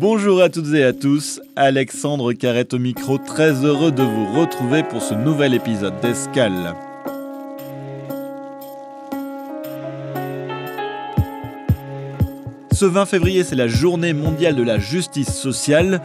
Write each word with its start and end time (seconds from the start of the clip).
Bonjour 0.00 0.40
à 0.40 0.48
toutes 0.48 0.72
et 0.74 0.84
à 0.84 0.92
tous, 0.92 1.40
Alexandre 1.56 2.32
Carrette 2.32 2.72
au 2.72 2.78
micro, 2.78 3.18
très 3.18 3.64
heureux 3.64 3.90
de 3.90 4.04
vous 4.04 4.32
retrouver 4.32 4.84
pour 4.84 5.02
ce 5.02 5.12
nouvel 5.12 5.54
épisode 5.54 6.00
d'Escale. 6.00 6.76
Ce 12.70 12.84
20 12.84 13.06
février, 13.06 13.42
c'est 13.42 13.56
la 13.56 13.66
journée 13.66 14.12
mondiale 14.12 14.54
de 14.54 14.62
la 14.62 14.78
justice 14.78 15.34
sociale, 15.34 16.00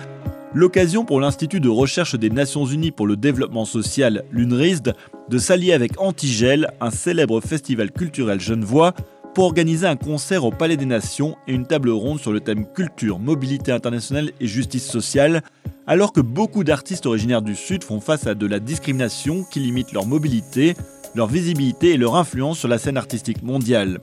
l'occasion 0.56 1.06
pour 1.06 1.20
l'Institut 1.20 1.60
de 1.60 1.70
recherche 1.70 2.16
des 2.16 2.32
Nations 2.32 2.66
Unies 2.66 2.90
pour 2.90 3.06
le 3.06 3.16
développement 3.16 3.66
social, 3.66 4.24
l'UNRISD, 4.32 4.96
de 5.30 5.38
s'allier 5.38 5.72
avec 5.72 6.02
Antigel, 6.02 6.68
un 6.82 6.90
célèbre 6.90 7.42
festival 7.42 7.92
culturel 7.92 8.40
genevois, 8.40 8.96
pour 9.34 9.46
organiser 9.46 9.88
un 9.88 9.96
concert 9.96 10.46
au 10.46 10.52
Palais 10.52 10.78
des 10.78 10.86
Nations 10.86 11.36
et 11.48 11.54
une 11.54 11.66
table 11.66 11.90
ronde 11.90 12.20
sur 12.20 12.32
le 12.32 12.40
thème 12.40 12.66
culture, 12.66 13.20
mobilité 13.20 13.72
internationale 13.72 14.32
et 14.40 14.48
justice 14.48 14.86
sociale, 14.86 15.42
alors 15.88 16.14
que 16.14 16.22
beaucoup 16.22 16.64
d'artistes 16.64 17.06
originaires 17.06 17.42
du 17.42 17.56
Sud 17.56 17.84
font 17.84 18.00
face 18.00 18.28
à 18.28 18.36
de 18.36 18.46
la 18.46 18.60
discrimination 18.60 19.44
qui 19.44 19.60
limite 19.60 19.92
leur 19.92 20.06
mobilité, 20.06 20.76
leur 21.16 21.28
visibilité 21.28 21.92
et 21.92 21.98
leur 21.98 22.16
influence 22.16 22.60
sur 22.60 22.68
la 22.68 22.78
scène 22.78 22.98
artistique 22.98 23.42
mondiale. 23.42 24.00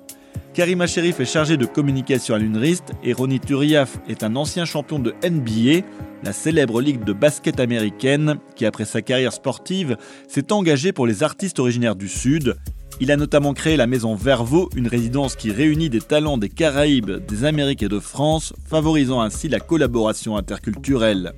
Karima 0.52 0.88
Sherif 0.88 1.20
est 1.20 1.24
chargée 1.24 1.56
de 1.56 1.66
communication 1.66 2.34
à 2.34 2.38
l'UNRIST 2.38 2.92
et 3.04 3.12
Ronnie 3.12 3.38
Turiaf 3.38 3.98
est 4.08 4.24
un 4.24 4.34
ancien 4.34 4.64
champion 4.64 4.98
de 4.98 5.14
NBA, 5.22 5.86
la 6.24 6.32
célèbre 6.32 6.80
ligue 6.80 7.04
de 7.04 7.12
basket 7.12 7.60
américaine, 7.60 8.36
qui 8.56 8.66
après 8.66 8.84
sa 8.84 9.00
carrière 9.00 9.32
sportive 9.32 9.96
s'est 10.26 10.52
engagé 10.52 10.92
pour 10.92 11.06
les 11.06 11.22
artistes 11.22 11.60
originaires 11.60 11.94
du 11.94 12.08
Sud 12.08 12.56
il 13.00 13.10
a 13.10 13.16
notamment 13.16 13.54
créé 13.54 13.76
la 13.76 13.86
maison 13.86 14.14
Vervo, 14.14 14.68
une 14.76 14.86
résidence 14.86 15.34
qui 15.34 15.50
réunit 15.50 15.88
des 15.88 16.00
talents 16.00 16.38
des 16.38 16.50
Caraïbes, 16.50 17.10
des 17.26 17.44
Amériques 17.44 17.82
et 17.82 17.88
de 17.88 17.98
France, 17.98 18.52
favorisant 18.68 19.22
ainsi 19.22 19.48
la 19.48 19.58
collaboration 19.58 20.36
interculturelle. 20.36 21.32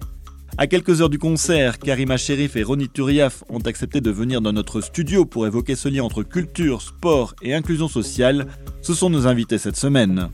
À 0.59 0.67
quelques 0.67 1.01
heures 1.01 1.09
du 1.09 1.19
concert, 1.19 1.79
Karima 1.79 2.19
Sherif 2.19 2.57
et 2.57 2.63
Ronnie 2.63 2.89
Turiaf 2.89 3.43
ont 3.49 3.61
accepté 3.61 4.01
de 4.01 4.11
venir 4.11 4.43
dans 4.43 4.53
notre 4.53 4.83
studio 4.83 5.25
pour 5.25 5.47
évoquer 5.47 5.77
ce 5.77 5.89
lien 5.89 6.05
entre 6.05 6.25
culture, 6.25 6.83
sport 6.83 7.35
et 7.41 7.55
inclusion 7.55 7.89
sociale. 7.89 8.49
Ce 8.83 8.93
sont 8.93 9.09
nos 9.09 9.27
invités 9.27 9.57
cette 9.57 9.77
semaine. 9.77 10.29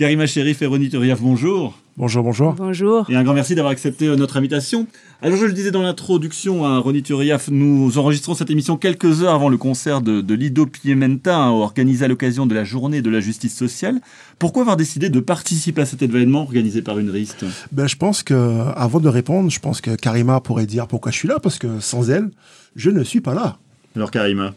Karima 0.00 0.26
Sherif 0.26 0.62
et 0.62 0.66
Ronnie 0.66 0.88
Turiaf, 0.88 1.20
bonjour. 1.20 1.78
Bonjour, 1.98 2.22
bonjour. 2.22 2.54
Bonjour. 2.54 3.04
Et 3.10 3.16
un 3.16 3.22
grand 3.22 3.34
merci 3.34 3.54
d'avoir 3.54 3.70
accepté 3.70 4.06
euh, 4.06 4.16
notre 4.16 4.38
invitation. 4.38 4.86
Alors, 5.20 5.36
je 5.36 5.44
le 5.44 5.52
disais 5.52 5.72
dans 5.72 5.82
l'introduction, 5.82 6.64
à 6.64 6.68
hein, 6.68 6.78
Ronnie 6.78 7.02
Turiaf, 7.02 7.48
nous 7.50 7.98
enregistrons 7.98 8.34
cette 8.34 8.48
émission 8.48 8.78
quelques 8.78 9.22
heures 9.22 9.34
avant 9.34 9.50
le 9.50 9.58
concert 9.58 10.00
de, 10.00 10.34
Lido 10.34 10.64
Piementa, 10.64 11.36
hein, 11.36 11.50
organisé 11.50 12.06
à 12.06 12.08
l'occasion 12.08 12.46
de 12.46 12.54
la 12.54 12.64
journée 12.64 13.02
de 13.02 13.10
la 13.10 13.20
justice 13.20 13.54
sociale. 13.54 14.00
Pourquoi 14.38 14.62
avoir 14.62 14.78
décidé 14.78 15.10
de 15.10 15.20
participer 15.20 15.82
à 15.82 15.84
cet 15.84 16.00
événement 16.00 16.44
organisé 16.44 16.80
par 16.80 16.98
une 16.98 17.10
RIST 17.10 17.44
ben, 17.70 17.86
Je 17.86 17.96
pense 17.96 18.22
que, 18.22 18.62
avant 18.76 19.00
de 19.00 19.08
répondre, 19.10 19.50
je 19.50 19.60
pense 19.60 19.82
que 19.82 19.96
Karima 19.96 20.40
pourrait 20.40 20.64
dire 20.64 20.86
pourquoi 20.86 21.12
je 21.12 21.18
suis 21.18 21.28
là, 21.28 21.40
parce 21.40 21.58
que 21.58 21.78
sans 21.78 22.08
elle, 22.08 22.30
je 22.74 22.88
ne 22.88 23.04
suis 23.04 23.20
pas 23.20 23.34
là. 23.34 23.58
Alors, 23.94 24.10
Karima? 24.10 24.54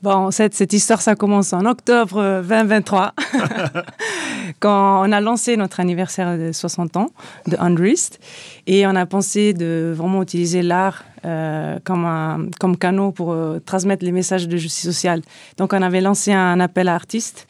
Bon, 0.00 0.30
cette, 0.30 0.54
cette 0.54 0.72
histoire, 0.72 1.00
ça 1.00 1.16
commence 1.16 1.52
en 1.52 1.66
octobre 1.66 2.42
2023, 2.48 3.14
quand 4.60 5.06
on 5.06 5.12
a 5.12 5.20
lancé 5.20 5.56
notre 5.56 5.80
anniversaire 5.80 6.38
de 6.38 6.52
60 6.52 6.96
ans 6.96 7.10
de 7.46 7.56
Unrest. 7.58 8.20
Et 8.66 8.86
on 8.86 8.94
a 8.94 9.06
pensé 9.06 9.54
de 9.54 9.92
vraiment 9.96 10.22
utiliser 10.22 10.62
l'art 10.62 11.04
euh, 11.24 11.78
comme, 11.84 12.50
comme 12.60 12.76
canot 12.76 13.12
pour 13.12 13.32
euh, 13.32 13.58
transmettre 13.64 14.04
les 14.04 14.12
messages 14.12 14.48
de 14.48 14.56
justice 14.56 14.84
sociale. 14.84 15.22
Donc, 15.56 15.72
on 15.72 15.82
avait 15.82 16.00
lancé 16.00 16.32
un 16.32 16.60
appel 16.60 16.88
à 16.88 16.94
artistes. 16.94 17.46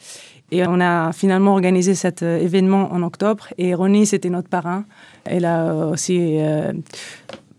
Et 0.51 0.65
on 0.65 0.81
a 0.81 1.11
finalement 1.13 1.51
organisé 1.53 1.93
cet 1.93 2.23
euh, 2.23 2.39
événement 2.39 2.91
en 2.91 3.03
octobre. 3.03 3.47
Et 3.57 3.75
Ronnie, 3.75 4.07
c'était 4.07 4.29
notre 4.29 4.49
parrain. 4.49 4.85
Elle 5.25 5.45
a 5.45 5.87
aussi 5.87 6.39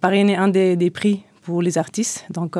parrainé 0.00 0.34
un 0.34 0.48
des, 0.48 0.90
prix 0.90 1.22
pour 1.42 1.62
les 1.62 1.78
artistes. 1.78 2.26
Donc, 2.30 2.56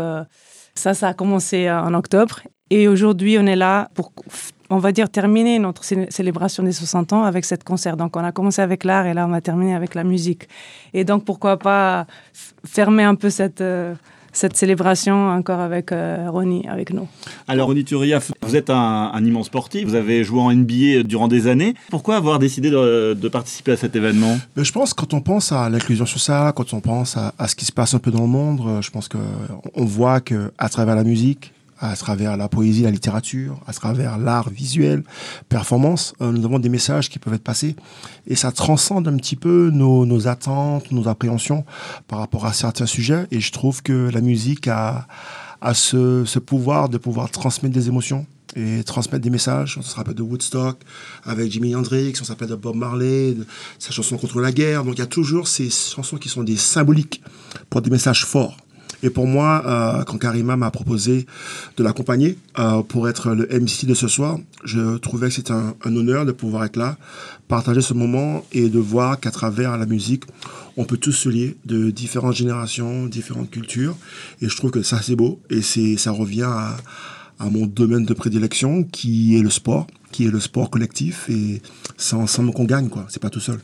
ça, 0.75 0.95
ça 0.95 1.09
a 1.09 1.15
commencé 1.15 1.69
en 1.69 1.95
octobre. 1.95 2.43
Et 2.69 2.87
aujourd'hui, 2.87 3.37
on 3.39 3.47
est 3.47 3.57
là 3.57 3.89
pour, 3.95 4.13
on 4.71 4.79
va 4.79 4.93
dire, 4.93 5.11
terminer 5.11 5.59
notre 5.59 5.85
célébration 5.85 6.63
des 6.63 6.73
60 6.73 7.13
ans 7.13 7.25
avec 7.25 7.45
cette 7.45 7.65
concert. 7.65 7.97
Donc, 7.97 8.17
on 8.17 8.25
a 8.25 8.33
commencé 8.33 8.63
avec 8.63 8.85
l'art 8.85 9.07
et 9.07 9.15
là, 9.15 9.27
on 9.27 9.31
va 9.31 9.41
terminer 9.41 9.75
avec 9.75 9.95
la 9.95 10.05
musique. 10.05 10.49
Et 10.95 11.05
donc, 11.05 11.25
pourquoi 11.25 11.59
pas 11.59 12.07
fermer 12.65 13.03
un 13.03 13.17
peu 13.17 13.31
cette, 13.31 13.61
euh, 13.61 13.95
cette 14.33 14.57
célébration 14.57 15.29
encore 15.29 15.59
avec 15.59 15.91
euh, 15.91 16.27
Ronnie, 16.31 16.67
avec 16.69 16.93
nous? 16.93 17.09
Alors 17.49 17.67
Ronnie 17.67 17.85
Turiaf, 17.85 18.31
vous 18.43 18.55
êtes 18.55 18.71
un, 18.71 19.25
immense 19.25 19.47
sportif, 19.47 19.87
vous 19.87 19.97
avez 19.97 20.23
joué 20.23 20.41
en 20.41 20.53
NBA 20.53 21.03
durant 21.05 21.27
des 21.27 21.49
années. 21.49 21.75
Pourquoi 21.91 22.17
avoir 22.17 22.39
décidé 22.39 22.71
de, 22.71 23.29
participer 23.29 23.73
à 23.73 23.77
cet 23.77 23.97
événement? 23.97 24.39
Ben, 24.55 24.65
Je 24.65 24.73
pense 24.73 24.95
quand 24.95 25.15
on 25.15 25.21
pense 25.21 25.51
à 25.51 25.69
l'inclusion 25.69 26.07
sociale, 26.07 26.53
quand 26.55 26.73
on 26.75 26.81
pense 26.81 27.17
à, 27.17 27.35
à, 27.39 27.49
ce 27.49 27.57
qui 27.57 27.65
se 27.65 27.73
passe 27.73 27.95
un 27.95 27.99
peu 27.99 28.11
dans 28.11 28.23
le 28.23 28.29
monde, 28.29 28.61
euh, 28.65 28.83
je 28.83 28.91
pense 28.91 29.09
qu'on 29.09 29.85
voit 29.85 30.21
qu'à 30.21 30.69
travers 30.71 30.95
la 30.95 31.05
musique, 31.05 31.53
à 31.81 31.97
travers 31.97 32.37
la 32.37 32.49
poésie, 32.49 32.83
la 32.83 32.91
littérature, 32.91 33.61
à 33.67 33.73
travers 33.73 34.19
l'art 34.19 34.51
visuel, 34.51 35.03
performance, 35.49 36.15
euh, 36.21 36.31
nous 36.31 36.45
avons 36.45 36.59
des 36.59 36.69
messages 36.69 37.09
qui 37.09 37.19
peuvent 37.19 37.35
être 37.35 37.43
passés 37.43 37.75
et 38.27 38.37
ça 38.37 38.53
transcende 38.53 39.09
un 39.09 39.17
petit 39.17 39.37
peu 39.37 39.71
nos, 39.73 40.29
attentes, 40.29 40.93
nos 40.93 41.09
appréhensions 41.09 41.65
par 42.07 42.19
rapport 42.19 42.45
à 42.45 42.53
certains 42.53 42.87
sujets 42.87 43.27
et 43.31 43.41
je 43.41 43.51
trouve 43.51 43.83
que 43.83 44.11
la 44.13 44.21
musique 44.21 44.69
a, 44.69 45.07
ce, 45.73 46.39
pouvoir 46.39 46.89
de 46.89 46.99
pouvoir 46.99 47.31
transmettre 47.31 47.75
des 47.75 47.89
émotions 47.89 48.27
et 48.57 48.83
transmettre 48.85 49.23
des 49.23 49.31
messages. 49.31 49.79
On 49.79 49.83
se 49.83 49.95
rappelle 49.95 50.15
de 50.15 50.23
Woodstock 50.23 50.81
avec 51.25 51.51
Jimi 51.51 51.75
Hendrix, 51.75 52.15
on 52.21 52.25
s'appelle 52.25 52.49
de 52.49 52.57
Bob 52.57 52.77
Marley, 52.77 53.37
sa 53.79 53.93
chanson 53.93 54.19
contre 54.19 54.41
la 54.41 54.53
guerre. 54.53 54.85
Donc 54.85 54.95
il 54.97 55.01
y 55.01 55.03
a 55.03 55.07
toujours 55.07 55.49
ces 55.49 55.71
chansons 55.71 56.19
qui 56.19 56.29
sont 56.29 56.43
des 56.43 56.57
symboliques 56.57 57.23
pour 57.71 57.81
des 57.81 57.91
messages 57.91 58.27
forts. 58.27 58.57
Et 59.03 59.11
pour 59.11 59.27
moi, 59.27 59.63
euh, 59.67 60.05
quand 60.05 60.19
Karima 60.19 60.57
m'a 60.57 60.71
proposé 60.71 61.27
de 61.77 61.83
l'accompagner 61.83 62.37
euh, 62.59 62.83
pour 62.83 63.09
être 63.09 63.31
le 63.31 63.47
MC 63.47 63.87
de 63.87 63.95
ce 63.95 64.09
soir, 64.09 64.39
je 64.65 64.99
trouvais 64.99 65.29
que 65.29 65.35
c'était 65.35 65.53
un, 65.53 65.75
honneur 65.85 66.27
de 66.27 66.33
pouvoir 66.33 66.65
être 66.65 66.77
là, 66.77 66.99
partager 67.49 67.81
ce 67.81 67.95
moment 67.95 68.45
et 68.53 68.69
de 68.69 68.79
voir 68.79 69.19
qu'à 69.19 69.31
travers 69.31 69.77
la 69.79 69.87
musique, 69.87 70.25
on 70.77 70.85
peut 70.85 70.99
tous 70.99 71.13
se 71.13 71.29
lier 71.29 71.57
de 71.65 71.91
différentes 71.91 72.35
générations, 72.35 73.07
différentes 73.07 73.51
cultures. 73.51 73.97
Et 74.41 74.49
je 74.49 74.57
trouve 74.57 74.71
que 74.71 74.83
ça, 74.83 75.01
c'est 75.03 75.17
beau. 75.17 75.41
Et 75.51 75.63
c'est, 75.63 75.97
ça 75.97 76.11
revient 76.11 76.49
à, 76.49 76.77
mon 77.51 77.67
domaine 77.67 78.05
de 78.05 78.13
prédilection, 78.13 78.85
qui 78.85 79.37
est 79.39 79.43
le 79.43 79.49
sport, 79.49 79.87
qui 80.13 80.27
est 80.27 80.31
le 80.31 80.41
sport 80.41 80.69
collectif. 80.69 81.29
Et 81.31 81.63
c'est 81.97 82.17
ensemble 82.17 82.53
qu'on 82.53 82.65
gagne, 82.65 82.91
quoi. 82.91 83.07
C'est 83.09 83.23
pas 83.23 83.31
tout 83.31 83.41
seul. 83.41 83.61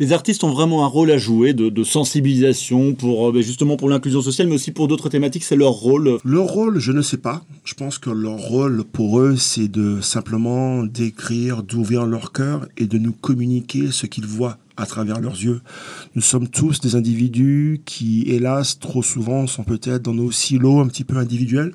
Les 0.00 0.12
artistes 0.12 0.44
ont 0.44 0.50
vraiment 0.52 0.84
un 0.84 0.86
rôle 0.86 1.10
à 1.10 1.18
jouer 1.18 1.54
de, 1.54 1.82
sensibilisation 1.82 2.94
pour 2.94 3.28
euh, 3.28 3.32
ben, 3.32 3.42
justement 3.42 3.76
pour 3.76 3.88
l'inclusion 3.88 4.22
sociale, 4.22 4.46
mais 4.46 4.54
aussi 4.54 4.70
pour 4.70 4.86
d'autres 4.86 5.08
thématiques. 5.08 5.42
C'est 5.42 5.56
leur 5.56 5.72
rôle. 5.72 6.18
Leur 6.24 6.46
rôle, 6.46 6.78
je 6.78 6.92
ne 6.92 7.02
sais 7.02 7.16
pas. 7.16 7.44
Je 7.64 7.74
pense 7.74 7.98
que 7.98 8.10
leur 8.10 8.38
rôle 8.38 8.84
pour 8.84 9.18
eux, 9.18 9.36
c'est 9.36 9.66
de 9.66 10.00
simplement 10.00 10.84
d'écrire, 10.84 11.64
d'ouvrir 11.64 12.06
leur 12.06 12.32
cœur 12.32 12.68
et 12.76 12.86
de 12.86 12.98
nous 12.98 13.12
communiquer 13.12 13.90
ce 13.90 14.06
qu'ils 14.06 14.26
voient 14.26 14.58
à 14.76 14.86
travers 14.86 15.20
leurs 15.20 15.34
yeux. 15.34 15.60
Nous 16.14 16.22
sommes 16.22 16.46
tous 16.46 16.78
des 16.80 16.94
individus 16.94 17.80
qui, 17.84 18.22
hélas, 18.28 18.78
trop 18.78 19.02
souvent 19.02 19.48
sont 19.48 19.64
peut-être 19.64 20.02
dans 20.02 20.14
nos 20.14 20.30
silos 20.30 20.78
un 20.80 20.86
petit 20.86 21.04
peu 21.04 21.16
individuels, 21.16 21.74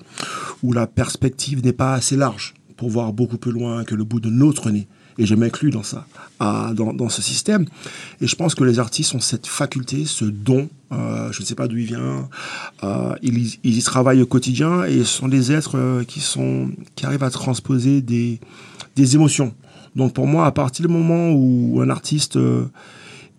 où 0.63 0.71
la 0.71 0.87
perspective 0.87 1.63
n'est 1.63 1.73
pas 1.73 1.93
assez 1.93 2.15
large 2.15 2.53
pour 2.77 2.89
voir 2.89 3.11
beaucoup 3.11 3.37
plus 3.37 3.51
loin 3.51 3.83
que 3.83 3.95
le 3.95 4.05
bout 4.05 4.21
de 4.21 4.29
notre 4.29 4.71
nez 4.71 4.87
et 5.17 5.25
je 5.25 5.35
m'inclus 5.35 5.69
dans 5.69 5.83
ça, 5.83 6.05
dans, 6.39 7.09
ce 7.09 7.21
système. 7.21 7.65
Et 8.21 8.27
je 8.27 8.35
pense 8.35 8.55
que 8.55 8.63
les 8.63 8.79
artistes 8.79 9.13
ont 9.15 9.19
cette 9.19 9.47
faculté, 9.47 10.05
ce 10.05 10.25
don, 10.25 10.69
euh, 10.91 11.31
je 11.31 11.41
ne 11.41 11.45
sais 11.45 11.55
pas 11.55 11.67
d'où 11.67 11.77
il 11.77 11.85
vient, 11.85 12.29
euh, 12.83 13.15
ils, 13.21 13.57
y 13.63 13.83
travaillent 13.83 14.21
au 14.21 14.25
quotidien 14.25 14.83
et 14.83 14.99
ce 14.99 15.05
sont 15.05 15.27
des 15.27 15.51
êtres 15.51 15.77
euh, 15.77 16.03
qui, 16.03 16.19
sont, 16.19 16.69
qui 16.95 17.05
arrivent 17.05 17.23
à 17.23 17.29
transposer 17.29 18.01
des 18.01 18.39
émotions. 19.15 19.53
Donc 19.95 20.13
pour 20.13 20.27
moi, 20.27 20.45
à 20.45 20.51
partir 20.51 20.85
du 20.87 20.91
moment 20.91 21.31
où 21.31 21.79
un 21.81 21.89
artiste 21.89 22.39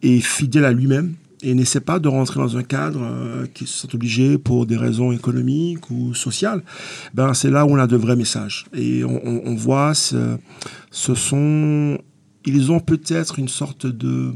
est 0.03 0.20
fidèle 0.20 0.65
à 0.65 0.73
lui-même, 0.73 1.15
et 1.44 1.55
n'essaie 1.55 1.81
pas 1.81 1.99
de 1.99 2.08
rentrer 2.08 2.41
dans 2.41 2.56
un 2.56 2.62
cadre 2.62 3.00
euh, 3.02 3.46
qui 3.52 3.67
se 3.67 3.81
sont 3.81 3.94
obligés 3.94 4.38
pour 4.38 4.67
des 4.67 4.76
raisons 4.76 5.12
économiques 5.12 5.91
ou 5.91 6.14
sociales, 6.14 6.62
ben 7.12 7.35
c'est 7.35 7.50
là 7.50 7.67
où 7.67 7.70
on 7.70 7.79
a 7.79 7.87
de 7.87 7.96
vrais 7.96 8.17
messages. 8.17 8.64
Et 8.75 9.05
on, 9.05 9.55
voit, 9.55 9.94
ce, 9.94 10.37
ce, 10.91 11.14
sont, 11.14 11.99
ils 12.46 12.73
ont 12.73 12.81
peut-être 12.81 13.38
une 13.38 13.49
sorte 13.49 13.87
de 13.87 14.32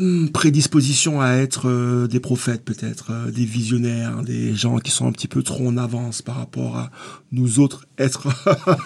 hmm, 0.00 0.28
prédisposition 0.28 1.20
à 1.20 1.32
être 1.32 1.68
euh, 1.68 2.06
des 2.06 2.20
prophètes 2.20 2.64
peut-être, 2.64 3.10
euh, 3.10 3.30
des 3.30 3.44
visionnaires, 3.44 4.22
des 4.22 4.54
gens 4.54 4.78
qui 4.78 4.90
sont 4.90 5.06
un 5.06 5.12
petit 5.12 5.28
peu 5.28 5.42
trop 5.42 5.68
en 5.68 5.76
avance 5.76 6.22
par 6.22 6.36
rapport 6.36 6.78
à 6.78 6.90
nous 7.30 7.60
autres 7.60 7.86
êtres 7.98 8.28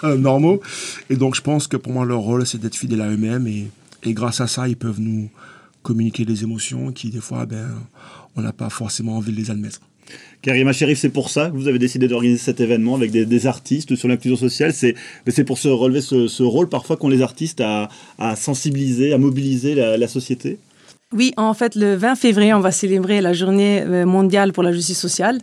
normaux. 0.17 0.61
Et 1.09 1.15
donc 1.15 1.35
je 1.35 1.41
pense 1.41 1.67
que 1.67 1.77
pour 1.77 1.93
moi 1.93 2.05
leur 2.05 2.19
rôle 2.19 2.45
c'est 2.45 2.59
d'être 2.59 2.75
fidèles 2.75 3.01
à 3.01 3.09
eux-mêmes 3.09 3.47
et, 3.47 3.71
et 4.03 4.13
grâce 4.13 4.41
à 4.41 4.47
ça 4.47 4.67
ils 4.67 4.77
peuvent 4.77 4.99
nous 4.99 5.29
communiquer 5.83 6.25
des 6.25 6.43
émotions 6.43 6.91
qui, 6.91 7.09
des 7.09 7.21
fois, 7.21 7.45
ben, 7.45 7.69
on 8.35 8.41
n'a 8.41 8.53
pas 8.53 8.69
forcément 8.69 9.17
envie 9.17 9.31
de 9.31 9.37
les 9.37 9.51
admettre. 9.51 9.81
Karima 10.41 10.73
Chérif, 10.73 10.97
c'est 10.97 11.09
pour 11.09 11.29
ça 11.29 11.49
que 11.49 11.55
vous 11.55 11.67
avez 11.67 11.79
décidé 11.79 12.07
d'organiser 12.07 12.41
cet 12.41 12.59
événement 12.61 12.95
avec 12.95 13.11
des, 13.11 13.47
artistes 13.47 13.95
sur 13.95 14.07
l'inclusion 14.07 14.37
sociale. 14.37 14.73
C'est 14.73 15.43
pour 15.43 15.57
se 15.57 15.67
relever 15.67 16.01
ce, 16.01 16.43
rôle 16.43 16.69
parfois 16.69 16.97
qu'ont 16.97 17.09
les 17.09 17.21
artistes 17.21 17.61
à, 17.61 17.89
sensibiliser, 18.35 19.13
à 19.13 19.17
mobiliser 19.17 19.75
la 19.75 20.07
société? 20.07 20.57
Oui, 21.11 21.33
en 21.37 21.55
fait, 21.55 21.73
le 21.73 21.95
20 21.95 22.13
février, 22.13 22.53
on 22.53 22.59
va 22.59 22.69
célébrer 22.69 23.19
la 23.19 23.33
journée 23.33 23.81
euh, 23.81 24.05
mondiale 24.05 24.53
pour 24.53 24.61
la 24.61 24.71
justice 24.71 24.99
sociale. 24.99 25.39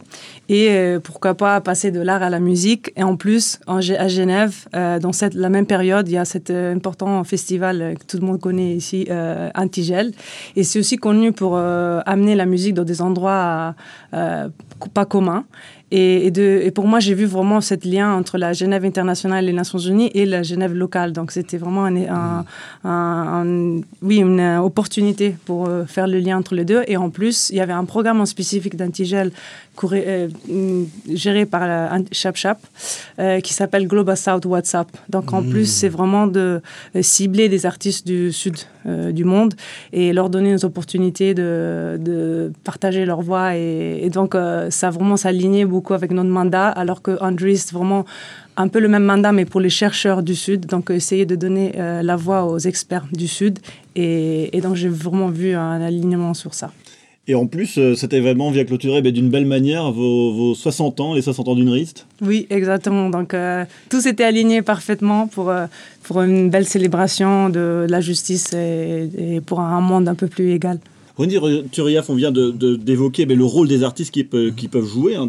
Et 0.48 0.68
euh, 0.70 1.00
pourquoi 1.00 1.34
pas 1.34 1.60
passer 1.60 1.90
de 1.90 2.00
l'art 2.00 2.22
à 2.22 2.30
la 2.30 2.38
musique. 2.38 2.92
Et 2.94 3.02
en 3.02 3.16
plus, 3.16 3.58
à 3.66 3.80
Genève, 3.80 4.68
euh, 4.76 5.00
dans 5.00 5.10
cette, 5.10 5.34
la 5.34 5.48
même 5.48 5.66
période, 5.66 6.08
il 6.08 6.12
y 6.12 6.18
a 6.18 6.24
cet 6.24 6.52
important 6.52 7.24
festival 7.24 7.96
que 7.98 8.04
tout 8.06 8.18
le 8.18 8.26
monde 8.28 8.40
connaît 8.40 8.74
ici, 8.74 9.08
Antigel. 9.56 10.12
Et 10.54 10.62
c'est 10.62 10.78
aussi 10.78 10.98
connu 10.98 11.32
pour 11.32 11.56
amener 11.58 12.36
la 12.36 12.46
musique 12.46 12.74
dans 12.74 12.84
des 12.84 13.02
endroits 13.02 13.74
pas 14.12 15.04
communs. 15.04 15.46
Et, 15.92 16.32
de, 16.32 16.60
et, 16.64 16.72
pour 16.72 16.88
moi, 16.88 16.98
j'ai 16.98 17.14
vu 17.14 17.26
vraiment 17.26 17.60
ce 17.60 17.74
lien 17.88 18.12
entre 18.12 18.38
la 18.38 18.52
Genève 18.52 18.84
internationale 18.84 19.44
et 19.44 19.46
les 19.46 19.52
Nations 19.52 19.78
Unies 19.78 20.10
et 20.14 20.26
la 20.26 20.42
Genève 20.42 20.74
locale. 20.74 21.12
Donc 21.12 21.30
c'était 21.30 21.58
vraiment 21.58 21.84
un, 21.84 22.44
un, 22.84 23.80
oui, 24.02 24.16
une 24.16 24.40
opportunité 24.58 25.36
pour 25.44 25.68
euh, 25.68 25.84
faire 25.84 26.08
le 26.08 26.18
lien 26.18 26.38
entre 26.38 26.56
les 26.56 26.64
deux. 26.64 26.82
Et 26.88 26.96
en 26.96 27.10
plus, 27.10 27.50
il 27.50 27.56
y 27.56 27.60
avait 27.60 27.72
un 27.72 27.84
programme 27.84 28.20
en 28.20 28.26
spécifique 28.26 28.76
d'Antigel 28.76 29.30
euh, 29.84 30.28
géré 31.12 31.46
par 31.46 31.66
la 31.66 31.98
Chap 32.12 32.36
Chap 32.36 32.58
euh, 33.18 33.40
qui 33.40 33.52
s'appelle 33.52 33.86
Global 33.86 34.16
South 34.16 34.44
WhatsApp. 34.44 34.88
Donc 35.08 35.32
en 35.32 35.42
plus, 35.42 35.66
c'est 35.66 35.88
vraiment 35.88 36.26
de 36.26 36.60
cibler 37.00 37.48
des 37.48 37.66
artistes 37.66 38.06
du 38.06 38.32
sud 38.32 38.56
du 38.86 39.24
monde 39.24 39.54
et 39.92 40.12
leur 40.12 40.30
donner 40.30 40.52
une 40.52 40.64
opportunité 40.64 41.34
de, 41.34 41.98
de 42.00 42.52
partager 42.62 43.04
leur 43.04 43.20
voix. 43.20 43.56
Et, 43.56 44.00
et 44.02 44.10
donc 44.10 44.36
ça 44.70 44.88
a 44.88 44.90
vraiment 44.90 45.16
s'aligné 45.16 45.64
beaucoup 45.64 45.94
avec 45.94 46.12
notre 46.12 46.30
mandat, 46.30 46.68
alors 46.68 47.02
que 47.02 47.20
Andrew 47.20 47.46
vraiment 47.72 48.04
un 48.56 48.68
peu 48.68 48.80
le 48.80 48.88
même 48.88 49.04
mandat, 49.04 49.32
mais 49.32 49.44
pour 49.44 49.60
les 49.60 49.70
chercheurs 49.70 50.22
du 50.22 50.34
Sud. 50.34 50.66
Donc, 50.66 50.90
essayer 50.90 51.26
de 51.26 51.36
donner 51.36 51.72
euh, 51.76 52.02
la 52.02 52.16
voix 52.16 52.44
aux 52.44 52.58
experts 52.58 53.06
du 53.12 53.28
Sud. 53.28 53.58
Et, 53.94 54.60
donc, 54.62 54.74
j'ai 54.76 54.88
vraiment 54.88 55.28
vu 55.28 55.54
un 55.54 55.80
alignement 55.80 56.34
sur 56.34 56.54
ça. 56.54 56.72
Et 57.28 57.34
en 57.34 57.46
plus, 57.46 57.78
euh, 57.78 57.94
cet 57.94 58.12
événement 58.12 58.50
vient 58.50 58.64
clôturer 58.64 59.02
ben, 59.02 59.12
d'une 59.12 59.30
belle 59.30 59.46
manière 59.46 59.90
vos, 59.90 60.54
60 60.54 61.00
ans, 61.00 61.14
les 61.14 61.22
60 61.22 61.48
ans 61.48 61.54
d'une 61.54 61.70
RIST. 61.70 62.06
Oui, 62.22 62.46
exactement. 62.50 63.10
Donc, 63.10 63.34
euh, 63.34 63.64
tout 63.90 64.00
s'était 64.00 64.24
aligné 64.24 64.62
parfaitement 64.62 65.26
pour, 65.26 65.52
pour 66.04 66.22
une 66.22 66.50
belle 66.50 66.66
célébration 66.66 67.48
de, 67.48 67.86
la 67.88 68.00
justice 68.00 68.52
et 68.52 69.40
pour 69.44 69.60
un 69.60 69.80
monde 69.80 70.08
un 70.08 70.14
peu 70.14 70.28
plus 70.28 70.52
égal. 70.52 70.78
René 71.16 71.38
Turiaf, 71.72 72.10
on 72.10 72.14
vient 72.14 72.30
d'évoquer 72.30 73.24
le 73.24 73.44
rôle 73.44 73.68
des 73.68 73.82
artistes 73.82 74.12
qui, 74.12 74.24
peuvent 74.24 74.86
jouer 74.86 75.16
hein, 75.16 75.28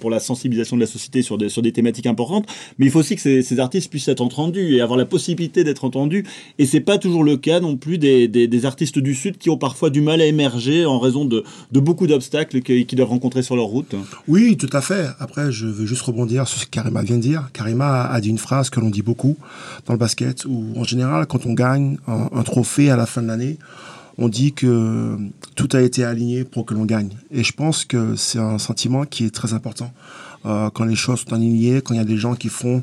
pour 0.00 0.10
la 0.10 0.20
sensibilisation 0.20 0.76
de 0.76 0.80
la 0.80 0.86
société 0.86 1.20
sur 1.20 1.36
des, 1.36 1.50
sur 1.50 1.60
des 1.60 1.72
thématiques 1.72 2.06
importantes, 2.06 2.46
mais 2.78 2.86
il 2.86 2.90
faut 2.90 3.00
aussi 3.00 3.16
que 3.16 3.20
ces, 3.20 3.60
artistes 3.60 3.90
puissent 3.90 4.08
être 4.08 4.22
entendus 4.22 4.74
et 4.74 4.80
avoir 4.80 4.98
la 4.98 5.04
possibilité 5.04 5.64
d'être 5.64 5.84
entendus. 5.84 6.24
Et 6.58 6.64
c'est 6.64 6.80
pas 6.80 6.96
toujours 6.96 7.24
le 7.24 7.36
cas 7.36 7.60
non 7.60 7.76
plus 7.76 7.98
des, 7.98 8.66
artistes 8.66 8.98
du 8.98 9.14
Sud 9.14 9.36
qui 9.36 9.50
ont 9.50 9.58
parfois 9.58 9.90
du 9.90 10.00
mal 10.00 10.22
à 10.22 10.26
émerger 10.26 10.86
en 10.86 10.98
raison 10.98 11.26
de, 11.26 11.44
beaucoup 11.72 12.06
d'obstacles 12.06 12.62
qu'ils 12.62 12.86
doivent 12.86 13.10
rencontrer 13.10 13.42
sur 13.42 13.54
leur 13.54 13.66
route. 13.66 13.94
Oui, 14.28 14.56
tout 14.56 14.70
à 14.72 14.80
fait. 14.80 15.08
Après, 15.18 15.52
je 15.52 15.66
veux 15.66 15.84
juste 15.84 16.02
rebondir 16.02 16.48
sur 16.48 16.58
ce 16.58 16.64
que 16.64 16.70
Karima 16.70 17.02
vient 17.02 17.16
de 17.16 17.22
dire. 17.22 17.50
Karima 17.52 18.06
a 18.06 18.20
dit 18.22 18.30
une 18.30 18.38
phrase 18.38 18.70
que 18.70 18.80
l'on 18.80 18.90
dit 18.90 19.02
beaucoup 19.02 19.36
dans 19.84 19.92
le 19.92 19.98
basket, 19.98 20.46
où 20.46 20.72
en 20.74 20.84
général, 20.84 21.26
quand 21.26 21.44
on 21.44 21.52
gagne 21.52 21.98
un 22.06 22.42
trophée 22.44 22.90
à 22.90 22.96
la 22.96 23.04
fin 23.04 23.20
de 23.20 23.26
l'année, 23.26 23.58
on 24.18 24.28
dit 24.28 24.52
que 24.52 25.16
tout 25.54 25.68
a 25.72 25.80
été 25.80 26.04
aligné 26.04 26.44
pour 26.44 26.66
que 26.66 26.74
l'on 26.74 26.84
gagne. 26.84 27.10
Et 27.30 27.44
je 27.44 27.52
pense 27.52 27.84
que 27.84 28.16
c'est 28.16 28.38
un 28.38 28.58
sentiment 28.58 29.04
qui 29.04 29.24
est 29.24 29.34
très 29.34 29.52
important. 29.52 29.92
Euh, 30.44 30.70
quand 30.70 30.84
les 30.84 30.94
choses 30.94 31.20
sont 31.20 31.32
alignées, 31.32 31.80
quand 31.80 31.94
il 31.94 31.98
y 31.98 32.00
a 32.00 32.04
des 32.04 32.16
gens 32.16 32.34
qui 32.34 32.48
font 32.48 32.82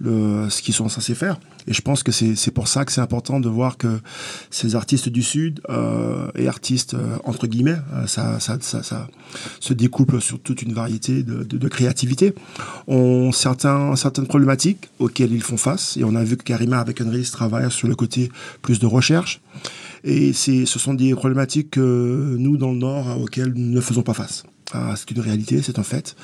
ce 0.00 0.62
qu'ils 0.62 0.74
sont 0.74 0.88
censés 0.88 1.16
faire. 1.16 1.40
Et 1.66 1.74
je 1.74 1.82
pense 1.82 2.02
que 2.02 2.12
c'est 2.12 2.50
pour 2.50 2.66
ça 2.66 2.86
que 2.86 2.92
c'est 2.92 3.00
important 3.00 3.40
de 3.40 3.48
voir 3.48 3.76
que 3.76 4.00
ces 4.50 4.74
artistes 4.74 5.10
du 5.10 5.22
Sud 5.22 5.60
euh, 5.68 6.30
et 6.34 6.48
artistes, 6.48 6.94
euh, 6.94 7.18
entre 7.24 7.46
guillemets, 7.46 7.76
ça, 8.06 8.40
ça, 8.40 8.56
ça, 8.60 8.82
ça, 8.82 9.08
se 9.60 9.74
découple 9.74 10.20
sur 10.20 10.40
toute 10.40 10.62
une 10.62 10.72
variété 10.72 11.22
de, 11.22 11.68
créativité, 11.68 12.32
ont 12.86 13.32
certains, 13.32 13.96
certaines 13.96 14.26
problématiques 14.26 14.88
auxquelles 14.98 15.32
ils 15.32 15.42
font 15.42 15.58
face. 15.58 15.98
Et 15.98 16.04
on 16.04 16.14
a 16.14 16.24
vu 16.24 16.38
que 16.38 16.44
Karima 16.44 16.78
avec 16.78 17.02
Henry 17.02 17.22
travaille 17.24 17.70
sur 17.70 17.86
le 17.86 17.94
côté 17.94 18.30
plus 18.62 18.78
de 18.78 18.86
recherche. 18.86 19.42
Et 20.08 20.32
ce 20.32 20.64
sont 20.64 20.94
des 20.94 21.14
problématiques 21.14 21.72
que 21.72 22.36
nous, 22.38 22.56
dans 22.56 22.72
le 22.72 22.78
Nord, 22.78 23.20
auxquelles 23.20 23.52
nous 23.54 23.74
ne 23.74 23.80
faisons 23.82 24.00
pas 24.00 24.14
face. 24.14 24.42
Ah, 24.72 24.94
c'est 24.96 25.10
une 25.10 25.20
réalité, 25.20 25.60
c'est 25.60 25.78
un 25.78 25.82
fait. 25.82 26.16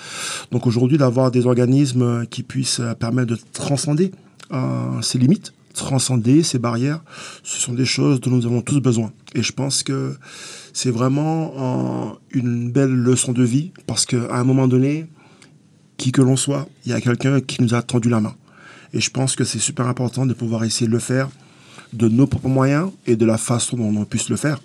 Donc 0.50 0.66
aujourd'hui, 0.66 0.96
d'avoir 0.96 1.30
des 1.30 1.44
organismes 1.44 2.24
qui 2.26 2.42
puissent 2.42 2.80
permettre 2.98 3.34
de 3.34 3.38
transcender 3.52 4.10
euh, 4.52 5.02
ces 5.02 5.18
limites, 5.18 5.52
transcender 5.74 6.42
ces 6.42 6.58
barrières, 6.58 7.00
ce 7.42 7.60
sont 7.60 7.74
des 7.74 7.84
choses 7.84 8.22
dont 8.22 8.30
nous 8.30 8.46
avons 8.46 8.62
tous 8.62 8.80
besoin. 8.80 9.12
Et 9.34 9.42
je 9.42 9.52
pense 9.52 9.82
que 9.82 10.16
c'est 10.72 10.90
vraiment 10.90 11.52
euh, 11.58 12.14
une 12.30 12.72
belle 12.72 12.94
leçon 12.94 13.32
de 13.32 13.44
vie 13.44 13.72
parce 13.86 14.06
qu'à 14.06 14.34
un 14.34 14.44
moment 14.44 14.66
donné, 14.66 15.08
qui 15.98 16.10
que 16.10 16.22
l'on 16.22 16.36
soit, 16.36 16.66
il 16.86 16.92
y 16.92 16.94
a 16.94 17.02
quelqu'un 17.02 17.42
qui 17.42 17.62
nous 17.62 17.74
a 17.74 17.82
tendu 17.82 18.08
la 18.08 18.20
main. 18.20 18.34
Et 18.94 19.02
je 19.02 19.10
pense 19.10 19.36
que 19.36 19.44
c'est 19.44 19.58
super 19.58 19.88
important 19.88 20.24
de 20.24 20.32
pouvoir 20.32 20.64
essayer 20.64 20.86
de 20.86 20.92
le 20.92 20.98
faire 21.00 21.28
de 21.94 22.08
nos 22.08 22.26
propres 22.26 22.48
moyens 22.48 22.90
et 23.06 23.16
de 23.16 23.24
la 23.24 23.38
façon 23.38 23.76
dont 23.76 23.94
on 23.96 24.04
puisse 24.04 24.28
le 24.28 24.36
faire. 24.36 24.60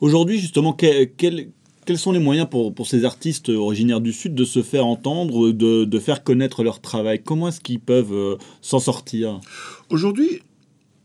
Aujourd'hui, 0.00 0.38
justement, 0.38 0.72
quels 0.72 1.52
sont 1.96 2.12
les 2.12 2.18
moyens 2.18 2.48
pour, 2.50 2.74
pour, 2.74 2.86
ces 2.86 3.04
artistes 3.04 3.48
originaires 3.48 4.00
du 4.00 4.12
Sud 4.12 4.34
de 4.34 4.44
se 4.44 4.62
faire 4.62 4.86
entendre, 4.86 5.52
de, 5.52 5.84
de 5.84 5.98
faire 5.98 6.22
connaître 6.22 6.62
leur 6.62 6.80
travail? 6.80 7.22
Comment 7.22 7.48
est-ce 7.48 7.60
qu'ils 7.60 7.80
peuvent 7.80 8.12
euh, 8.12 8.36
s'en 8.60 8.78
sortir? 8.78 9.40
Aujourd'hui, 9.90 10.42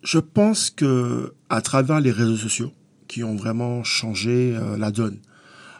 je 0.03 0.19
pense 0.19 0.69
que 0.69 1.33
à 1.49 1.61
travers 1.61 1.99
les 1.99 2.11
réseaux 2.11 2.37
sociaux, 2.37 2.71
qui 3.07 3.23
ont 3.23 3.35
vraiment 3.35 3.83
changé 3.83 4.53
euh, 4.55 4.77
la 4.77 4.91
donne, 4.91 5.19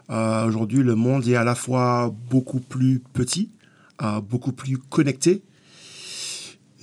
euh, 0.10 0.48
aujourd'hui, 0.48 0.84
le 0.84 0.96
monde 0.96 1.28
est 1.28 1.36
à 1.36 1.44
la 1.44 1.56
fois 1.56 2.16
beaucoup 2.30 2.62
plus 2.62 3.02
petit, 3.14 3.50
beaucoup 4.30 4.52
plus 4.52 4.78
connecté, 4.78 5.42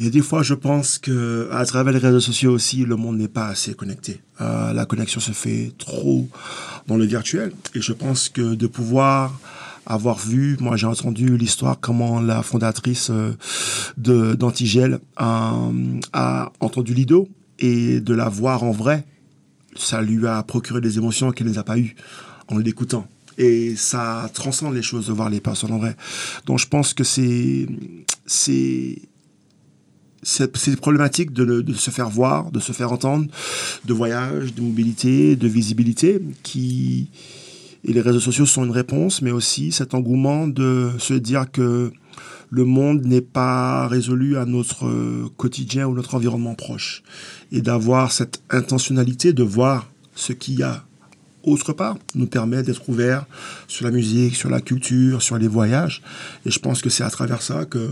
et 0.00 0.10
des 0.10 0.22
fois, 0.22 0.42
je 0.42 0.54
pense 0.54 0.98
que 0.98 1.48
à 1.52 1.64
travers 1.64 1.92
les 1.92 2.00
réseaux 2.00 2.20
sociaux 2.20 2.52
aussi, 2.52 2.84
le 2.84 2.96
monde 2.96 3.16
n'est 3.16 3.28
pas 3.28 3.46
assez 3.46 3.74
connecté. 3.74 4.20
Euh, 4.40 4.72
la 4.72 4.86
connexion 4.86 5.20
se 5.20 5.30
fait 5.30 5.72
trop 5.78 6.28
dans 6.88 6.96
le 6.96 7.04
virtuel. 7.04 7.52
Et 7.74 7.80
je 7.80 7.92
pense 7.92 8.28
que 8.28 8.54
de 8.54 8.66
pouvoir 8.66 9.38
avoir 9.86 10.18
vu, 10.18 10.56
moi 10.60 10.76
j'ai 10.76 10.86
entendu 10.86 11.36
l'histoire 11.36 11.78
comment 11.78 12.20
la 12.20 12.42
fondatrice 12.42 13.10
euh, 13.10 13.32
de 13.98 14.34
d'Antigel 14.34 14.98
a, 15.16 15.68
a 16.12 16.52
entendu 16.60 16.94
Lido 16.94 17.28
et 17.58 18.00
de 18.00 18.14
la 18.14 18.28
voir 18.28 18.64
en 18.64 18.72
vrai, 18.72 19.04
ça 19.76 20.00
lui 20.00 20.26
a 20.26 20.42
procuré 20.42 20.80
des 20.80 20.96
émotions 20.96 21.32
qu'elle 21.32 21.50
n'a 21.50 21.62
pas 21.62 21.78
eues 21.78 21.94
en 22.48 22.58
l'écoutant. 22.58 23.06
Et 23.36 23.74
ça 23.76 24.28
transcende 24.32 24.74
les 24.74 24.82
choses 24.82 25.08
de 25.08 25.12
voir 25.12 25.28
les 25.28 25.40
personnes 25.40 25.72
en 25.72 25.78
vrai. 25.78 25.96
Donc 26.46 26.58
je 26.58 26.66
pense 26.66 26.94
que 26.94 27.04
c'est 27.04 27.68
c'est 28.26 28.98
c'est 30.24 30.76
problématique 30.76 31.32
de, 31.32 31.60
de, 31.60 31.72
se 31.74 31.90
faire 31.90 32.08
voir, 32.08 32.50
de 32.50 32.60
se 32.60 32.72
faire 32.72 32.92
entendre, 32.92 33.26
de 33.84 33.92
voyage, 33.92 34.54
de 34.54 34.62
mobilité, 34.62 35.36
de 35.36 35.48
visibilité, 35.48 36.20
qui 36.42 37.10
et 37.86 37.92
les 37.92 38.00
réseaux 38.00 38.20
sociaux 38.20 38.46
sont 38.46 38.64
une 38.64 38.70
réponse, 38.70 39.20
mais 39.20 39.30
aussi 39.30 39.70
cet 39.70 39.92
engouement 39.92 40.48
de 40.48 40.90
se 40.98 41.12
dire 41.12 41.50
que 41.50 41.92
le 42.50 42.64
monde 42.64 43.04
n'est 43.04 43.20
pas 43.20 43.86
résolu 43.88 44.38
à 44.38 44.46
notre 44.46 45.28
quotidien 45.36 45.86
ou 45.86 45.94
notre 45.94 46.14
environnement 46.14 46.54
proche, 46.54 47.02
et 47.52 47.60
d'avoir 47.60 48.10
cette 48.12 48.42
intentionnalité 48.48 49.32
de 49.32 49.42
voir 49.42 49.90
ce 50.14 50.32
qu'il 50.32 50.58
y 50.58 50.62
a 50.62 50.84
autre 51.42 51.74
part 51.74 51.98
nous 52.14 52.26
permet 52.26 52.62
d'être 52.62 52.88
ouverts 52.88 53.26
sur 53.68 53.84
la 53.84 53.90
musique, 53.90 54.34
sur 54.34 54.48
la 54.48 54.62
culture, 54.62 55.20
sur 55.20 55.36
les 55.36 55.48
voyages. 55.48 56.00
Et 56.46 56.50
je 56.50 56.58
pense 56.58 56.80
que 56.80 56.88
c'est 56.88 57.04
à 57.04 57.10
travers 57.10 57.42
ça 57.42 57.66
que 57.66 57.90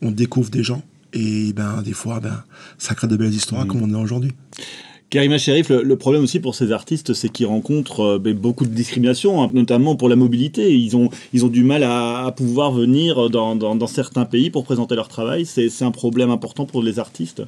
on 0.00 0.12
découvre 0.12 0.50
des 0.50 0.62
gens 0.62 0.82
et 1.14 1.52
ben, 1.52 1.80
des 1.82 1.92
fois, 1.92 2.20
ben, 2.20 2.42
ça 2.76 2.94
crée 2.94 3.06
de 3.06 3.16
belles 3.16 3.32
histoires 3.32 3.64
mmh. 3.64 3.68
comme 3.68 3.82
on 3.82 3.90
est 3.90 4.02
aujourd'hui. 4.02 4.32
Karima 5.10 5.38
Sherif, 5.38 5.68
le, 5.68 5.96
problème 5.96 6.24
aussi 6.24 6.40
pour 6.40 6.54
ces 6.54 6.72
artistes, 6.72 7.14
c'est 7.14 7.28
qu'ils 7.28 7.46
rencontrent 7.46 8.00
euh, 8.00 8.18
ben, 8.18 8.34
beaucoup 8.34 8.64
de 8.64 8.70
discrimination, 8.70 9.42
hein, 9.42 9.50
notamment 9.52 9.94
pour 9.94 10.08
la 10.08 10.16
mobilité. 10.16 10.74
Ils 10.74 10.96
ont, 10.96 11.08
ils 11.32 11.44
ont 11.44 11.48
du 11.48 11.62
mal 11.62 11.84
à, 11.84 12.32
pouvoir 12.36 12.72
venir 12.72 13.30
dans, 13.30 13.54
dans, 13.54 13.86
certains 13.86 14.24
pays 14.24 14.50
pour 14.50 14.64
présenter 14.64 14.96
leur 14.96 15.08
travail. 15.08 15.46
C'est 15.46 15.70
un 15.82 15.90
problème 15.92 16.30
important 16.30 16.66
pour 16.66 16.82
les 16.82 16.98
artistes. 16.98 17.42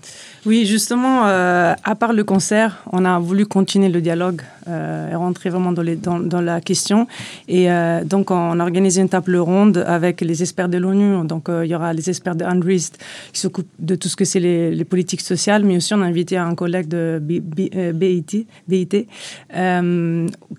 Oui, 0.44 0.64
justement, 0.64 1.26
euh, 1.26 1.74
à 1.82 1.94
part 1.96 2.12
le 2.12 2.22
concert, 2.22 2.84
on 2.92 3.04
a 3.04 3.18
voulu 3.18 3.46
continuer 3.46 3.88
le 3.88 4.00
dialogue 4.00 4.42
euh, 4.68 5.10
et 5.10 5.14
rentrer 5.14 5.50
vraiment 5.50 5.72
dans, 5.72 6.20
dans 6.20 6.40
la 6.40 6.60
question. 6.60 7.08
Et 7.48 7.68
donc, 8.04 8.30
on 8.30 8.60
a 8.60 8.62
organisé 8.62 9.00
une 9.00 9.08
table 9.08 9.36
ronde 9.36 9.84
avec 9.86 10.20
les 10.20 10.42
experts 10.42 10.68
de 10.68 10.78
l'ONU. 10.78 11.26
Donc, 11.26 11.46
il 11.48 11.68
y 11.68 11.74
aura 11.74 11.92
les 11.92 12.08
experts 12.08 12.36
de 12.36 12.44
Unrest 12.44 12.98
qui 13.32 13.40
s'occupent 13.40 13.66
de 13.78 13.96
tout 13.96 14.08
ce 14.08 14.16
que 14.16 14.24
c'est 14.24 14.40
les, 14.40 14.74
les, 14.74 14.84
politiques 14.84 15.20
sociales, 15.20 15.64
mais 15.64 15.76
aussi 15.76 15.94
on 15.94 16.02
a 16.02 16.06
invité 16.06 16.36
un 16.36 16.54
collègue 16.54 16.88
de 16.88 17.20
BIT, 17.46 18.46
BIT 18.68 19.06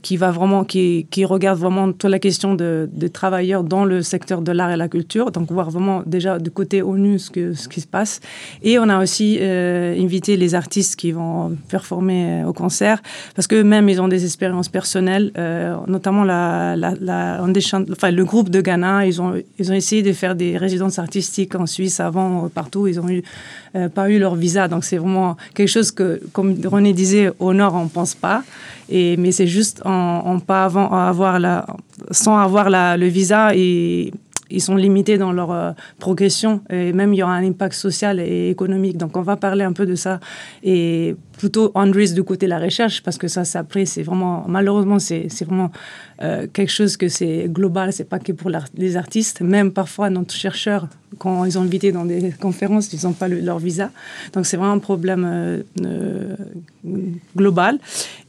qui 0.01 0.17
va 0.17 0.31
vraiment, 0.31 0.63
qui, 0.63 1.07
qui, 1.09 1.25
regarde 1.25 1.59
vraiment 1.59 1.91
toute 1.91 2.09
la 2.09 2.19
question 2.19 2.55
de, 2.55 2.89
de, 2.91 3.07
travailleurs 3.07 3.63
dans 3.63 3.85
le 3.85 4.01
secteur 4.01 4.41
de 4.41 4.51
l'art 4.51 4.71
et 4.71 4.77
la 4.77 4.87
culture. 4.87 5.31
Donc 5.31 5.51
voir 5.51 5.69
vraiment 5.69 6.03
déjà 6.05 6.39
de 6.39 6.49
côté 6.49 6.81
ONU 6.81 7.19
ce, 7.19 7.29
que, 7.29 7.53
ce 7.53 7.67
qui 7.67 7.81
se 7.81 7.87
passe. 7.87 8.21
Et 8.63 8.79
on 8.79 8.89
a 8.89 9.01
aussi 9.01 9.39
invité 9.41 10.37
les 10.37 10.55
artistes 10.55 10.95
qui 10.95 11.11
vont 11.11 11.55
performer 11.69 12.43
au 12.45 12.53
concert 12.53 13.01
parce 13.35 13.47
que 13.47 13.61
même 13.61 13.89
ils 13.89 14.01
ont 14.01 14.07
des 14.07 14.23
expériences 14.23 14.69
personnelles, 14.69 15.31
notamment 15.87 16.23
la, 16.23 16.75
le 16.75 18.23
groupe 18.23 18.49
de 18.49 18.61
Ghana, 18.61 19.05
ils 19.05 19.21
ont, 19.21 19.33
ils 19.59 19.71
ont 19.71 19.75
essayé 19.75 20.01
de 20.01 20.13
faire 20.13 20.35
des 20.35 20.57
résidences 20.57 20.99
artistiques 20.99 21.55
en 21.55 21.65
Suisse 21.65 21.99
avant, 21.99 22.49
partout. 22.49 22.87
Ils 22.87 22.99
ont 22.99 23.09
eu, 23.09 23.23
pas 23.93 24.09
eu 24.09 24.19
leur 24.19 24.35
visa. 24.35 24.67
Donc 24.67 24.83
c'est 24.83 24.97
vraiment 24.97 25.37
quelque 25.53 25.69
chose 25.69 25.91
que, 25.91 26.21
comme 26.33 26.55
René 26.65 26.93
disait, 26.93 27.31
au 27.39 27.53
Nord, 27.53 27.75
on 27.75 27.83
ne 27.83 27.89
pense 27.89 28.15
pas. 28.15 28.43
Et, 28.89 29.17
mais 29.17 29.31
c'est 29.31 29.47
juste 29.47 29.81
en, 29.85 30.39
pas 30.39 30.65
avant, 30.65 30.91
avoir 30.91 31.39
la, 31.39 31.65
sans 32.11 32.37
avoir 32.37 32.69
la, 32.69 32.97
le 32.97 33.07
visa 33.07 33.55
et 33.55 34.11
ils 34.49 34.61
sont 34.61 34.75
limités 34.75 35.17
dans 35.17 35.31
leur 35.31 35.51
euh, 35.51 35.71
progression 35.99 36.61
et 36.69 36.93
même 36.93 37.13
il 37.13 37.17
y 37.17 37.23
aura 37.23 37.33
un 37.33 37.45
impact 37.45 37.73
social 37.73 38.19
et 38.19 38.49
économique. 38.49 38.97
Donc 38.97 39.17
on 39.17 39.21
va 39.21 39.35
parler 39.35 39.63
un 39.63 39.73
peu 39.73 39.85
de 39.85 39.95
ça 39.95 40.19
et 40.63 41.15
plutôt 41.37 41.71
Andres 41.75 42.13
du 42.13 42.23
côté 42.23 42.45
de 42.47 42.49
la 42.49 42.59
recherche 42.59 43.01
parce 43.03 43.17
que 43.17 43.27
ça, 43.27 43.45
ça 43.45 43.59
après 43.59 43.85
c'est 43.85 44.03
vraiment 44.03 44.45
malheureusement 44.47 44.99
c'est 44.99 45.43
vraiment 45.45 45.71
euh, 46.21 46.47
quelque 46.51 46.71
chose 46.71 46.97
que 46.97 47.07
c'est 47.07 47.47
global, 47.47 47.93
c'est 47.93 48.09
pas 48.09 48.19
que 48.19 48.31
pour 48.31 48.51
les 48.75 48.97
artistes. 48.97 49.41
Même 49.41 49.71
parfois 49.71 50.09
nos 50.09 50.25
chercheurs 50.27 50.87
quand 51.19 51.45
ils 51.45 51.57
ont 51.57 51.61
invité 51.61 51.91
dans 51.91 52.05
des 52.05 52.33
conférences, 52.39 52.91
ils 52.91 53.05
n'ont 53.05 53.13
pas 53.13 53.27
leur 53.27 53.59
visa. 53.59 53.91
Donc 54.33 54.45
c'est 54.45 54.57
vraiment 54.57 54.73
un 54.73 54.79
problème 54.79 55.25
euh, 55.81 56.35
global. 57.35 57.79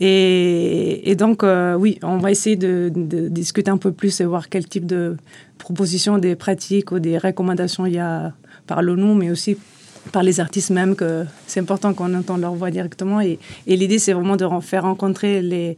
Et, 0.01 1.15
donc 1.19 1.45
oui, 1.79 1.99
on 2.03 2.19
va 2.19 2.31
essayer 2.31 2.57
de, 2.57 2.93
de 2.95 3.29
discuter 3.29 3.71
un 3.71 3.79
peu 3.79 3.93
plus 3.93 4.21
et 4.21 4.25
voir 4.25 4.49
quel 4.49 4.67
type 4.67 4.87
de 4.87 5.17
propositions, 5.59 6.19
des 6.19 6.37
pratiques 6.37 6.93
ou 6.93 6.99
des 6.99 7.19
recommandations 7.19 7.85
il 7.87 7.95
y 7.95 7.99
a 7.99 8.33
par 8.67 8.83
l'ONU, 8.83 9.15
mais 9.15 9.31
aussi 9.31 9.57
par 10.13 10.23
les 10.23 10.41
artistes 10.41 10.71
même, 10.71 10.95
que 10.97 11.25
c'est 11.47 11.61
important 11.61 11.95
qu'on 11.95 12.15
entende 12.15 12.41
leur 12.41 12.55
voix 12.55 12.71
directement. 12.71 13.21
Et, 13.21 13.39
et 13.67 13.77
l'idée, 13.77 13.99
c'est 13.99 14.13
vraiment 14.13 14.37
de 14.37 14.47
faire 14.61 14.83
rencontrer 14.83 15.43
les, 15.43 15.77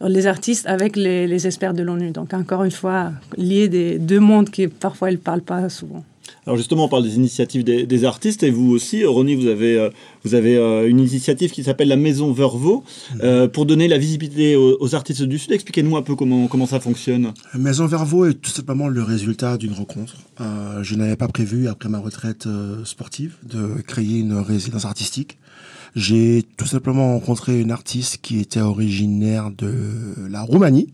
les 0.00 0.26
artistes 0.26 0.66
avec 0.66 0.96
les, 0.96 1.46
experts 1.46 1.74
de 1.74 1.82
l'ONU. 1.82 2.10
Donc, 2.10 2.34
encore 2.34 2.64
une 2.64 2.70
fois, 2.70 3.12
lier 3.36 3.68
des 3.68 3.98
deux 3.98 4.20
mondes 4.20 4.50
qui 4.50 4.68
parfois 4.68 5.10
ne 5.10 5.16
parlent 5.16 5.40
pas 5.40 5.68
souvent. 5.68 6.04
Alors 6.46 6.56
justement, 6.56 6.84
on 6.84 6.88
parle 6.88 7.02
des 7.02 7.16
initiatives 7.16 7.64
des, 7.64 8.04
artistes 8.04 8.42
et 8.42 8.50
vous 8.50 8.70
aussi, 8.70 9.04
Ronnie, 9.04 9.34
vous 9.34 9.48
avez, 9.48 9.78
euh, 9.78 9.90
vous 10.24 10.34
avez 10.34 10.56
euh, 10.56 10.88
une 10.88 11.00
initiative 11.00 11.50
qui 11.50 11.64
s'appelle 11.64 11.88
la 11.88 11.96
Maison 11.96 12.32
Vervo 12.32 12.84
mhm. 13.14 13.20
euh, 13.22 13.48
pour 13.48 13.66
donner 13.66 13.88
la 13.88 13.98
visibilité 13.98 14.54
aux, 14.56 14.94
artistes 14.94 15.22
du 15.22 15.38
Sud. 15.38 15.52
Expliquez-nous 15.52 15.96
un 15.96 16.02
peu 16.02 16.14
comment, 16.14 16.46
comment 16.46 16.66
ça 16.66 16.78
fonctionne. 16.78 17.32
La 17.52 17.58
Maison 17.58 17.86
Vervo 17.86 18.26
est 18.26 18.34
tout 18.34 18.50
simplement 18.50 18.88
le 18.88 19.02
résultat 19.02 19.56
d'une 19.56 19.72
rencontre. 19.72 20.14
je 20.82 20.94
n'avais 20.94 21.16
pas 21.16 21.28
prévu, 21.28 21.68
après 21.68 21.88
ma 21.88 21.98
retraite 21.98 22.46
sportive, 22.84 23.34
de 23.42 23.82
créer 23.86 24.20
une 24.20 24.34
résidence 24.34 24.84
artistique. 24.84 25.38
J'ai 25.96 26.44
tout 26.56 26.66
simplement 26.66 27.14
rencontré 27.14 27.60
une 27.60 27.70
artiste 27.70 28.18
qui 28.20 28.38
était 28.38 28.60
originaire 28.60 29.50
de 29.50 30.14
la 30.28 30.42
Roumanie, 30.42 30.92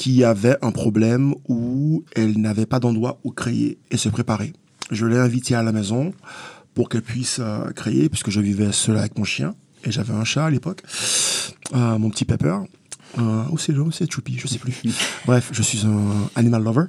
qui 0.00 0.24
avait 0.24 0.56
un 0.62 0.70
problème 0.70 1.34
où 1.46 2.04
elle 2.16 2.38
n'avait 2.40 2.64
pas 2.64 2.80
d'endroit 2.80 3.20
où 3.22 3.32
créer 3.32 3.76
et 3.90 3.98
se 3.98 4.08
préparer. 4.08 4.54
Je 4.90 5.04
l'ai 5.04 5.18
invitée 5.18 5.54
à 5.54 5.62
la 5.62 5.72
maison 5.72 6.14
pour 6.72 6.88
qu'elle 6.88 7.02
puisse 7.02 7.36
euh, 7.38 7.70
créer, 7.72 8.08
puisque 8.08 8.30
je 8.30 8.40
vivais 8.40 8.72
seul 8.72 8.96
avec 8.96 9.18
mon 9.18 9.24
chien 9.24 9.54
et 9.84 9.90
j'avais 9.92 10.14
un 10.14 10.24
chat 10.24 10.46
à 10.46 10.50
l'époque, 10.50 10.82
euh, 11.74 11.98
mon 11.98 12.08
petit 12.08 12.24
Pepper. 12.24 12.56
Euh, 13.18 13.42
ou 13.50 13.58
c'est 13.58 13.74
c'est 13.92 14.10
Choupi, 14.10 14.38
je 14.38 14.46
sais 14.46 14.58
plus. 14.58 14.80
Bref, 15.26 15.50
je 15.52 15.60
suis 15.60 15.84
un 15.84 16.30
animal 16.34 16.62
lover. 16.62 16.84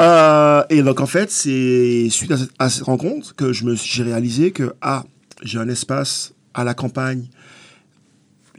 Euh, 0.00 0.64
et 0.70 0.82
donc 0.82 0.98
en 0.98 1.06
fait, 1.06 1.30
c'est 1.30 2.08
suite 2.10 2.32
à 2.58 2.68
cette, 2.68 2.82
rencontre 2.82 3.36
que 3.36 3.52
je 3.52 3.64
me 3.64 3.76
j'ai 3.76 4.02
réalisé 4.02 4.50
que 4.50 4.74
ah, 4.82 5.04
j'ai 5.44 5.60
un 5.60 5.68
espace 5.68 6.32
à 6.54 6.64
la 6.64 6.74
campagne 6.74 7.28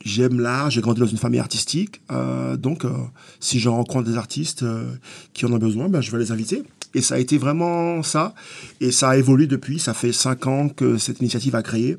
j'aime 0.05 0.39
l'art, 0.39 0.69
j'ai 0.69 0.81
grandi 0.81 0.99
dans 0.99 1.07
une 1.07 1.17
famille 1.17 1.39
artistique, 1.39 2.01
euh, 2.11 2.57
donc 2.57 2.85
euh, 2.85 2.91
si 3.39 3.59
je 3.59 3.69
rencontre 3.69 4.09
des 4.09 4.17
artistes 4.17 4.63
euh, 4.63 4.93
qui 5.33 5.45
en 5.45 5.53
ont 5.53 5.57
besoin, 5.57 5.89
ben, 5.89 6.01
je 6.01 6.11
vais 6.11 6.19
les 6.19 6.31
inviter. 6.31 6.63
Et 6.93 7.01
ça 7.01 7.15
a 7.15 7.19
été 7.19 7.37
vraiment 7.37 8.03
ça, 8.03 8.33
et 8.81 8.91
ça 8.91 9.09
a 9.09 9.17
évolué 9.17 9.47
depuis, 9.47 9.79
ça 9.79 9.93
fait 9.93 10.11
cinq 10.11 10.45
ans 10.47 10.67
que 10.67 10.97
cette 10.97 11.21
initiative 11.21 11.55
a 11.55 11.63
créé. 11.63 11.95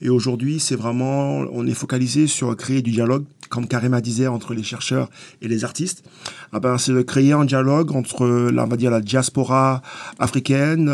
Et 0.00 0.08
aujourd'hui, 0.08 0.60
c'est 0.60 0.76
vraiment, 0.76 1.44
on 1.52 1.66
est 1.66 1.74
focalisé 1.74 2.26
sur 2.26 2.56
créer 2.56 2.80
du 2.80 2.90
dialogue, 2.90 3.24
comme 3.50 3.68
Karima 3.68 4.00
disait, 4.00 4.28
entre 4.28 4.54
les 4.54 4.62
chercheurs 4.62 5.10
et 5.42 5.48
les 5.48 5.62
artistes. 5.64 6.04
Ah 6.52 6.60
ben, 6.60 6.78
c'est 6.78 6.92
de 6.92 7.02
créer 7.02 7.32
un 7.32 7.44
dialogue 7.44 7.92
entre, 7.92 8.24
on 8.26 8.66
va 8.66 8.76
dire, 8.78 8.90
la 8.90 9.02
diaspora 9.02 9.82
africaine, 10.18 10.86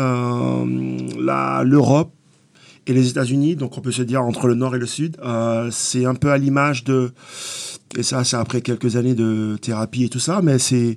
l'Europe, 1.63 2.11
et 2.87 2.93
les 2.93 3.09
États-Unis, 3.09 3.55
donc 3.55 3.77
on 3.77 3.81
peut 3.81 3.91
se 3.91 4.01
dire 4.01 4.23
entre 4.23 4.47
le 4.47 4.55
nord 4.55 4.75
et 4.75 4.79
le 4.79 4.85
sud. 4.85 5.17
Euh, 5.23 5.69
c'est 5.71 6.05
un 6.05 6.15
peu 6.15 6.31
à 6.31 6.37
l'image 6.37 6.85
de, 6.85 7.11
et 7.97 8.03
ça 8.03 8.23
c'est 8.23 8.37
après 8.37 8.61
quelques 8.61 8.95
années 8.95 9.13
de 9.13 9.57
thérapie 9.61 10.05
et 10.05 10.09
tout 10.09 10.19
ça, 10.19 10.41
mais 10.41 10.57
c'est 10.57 10.95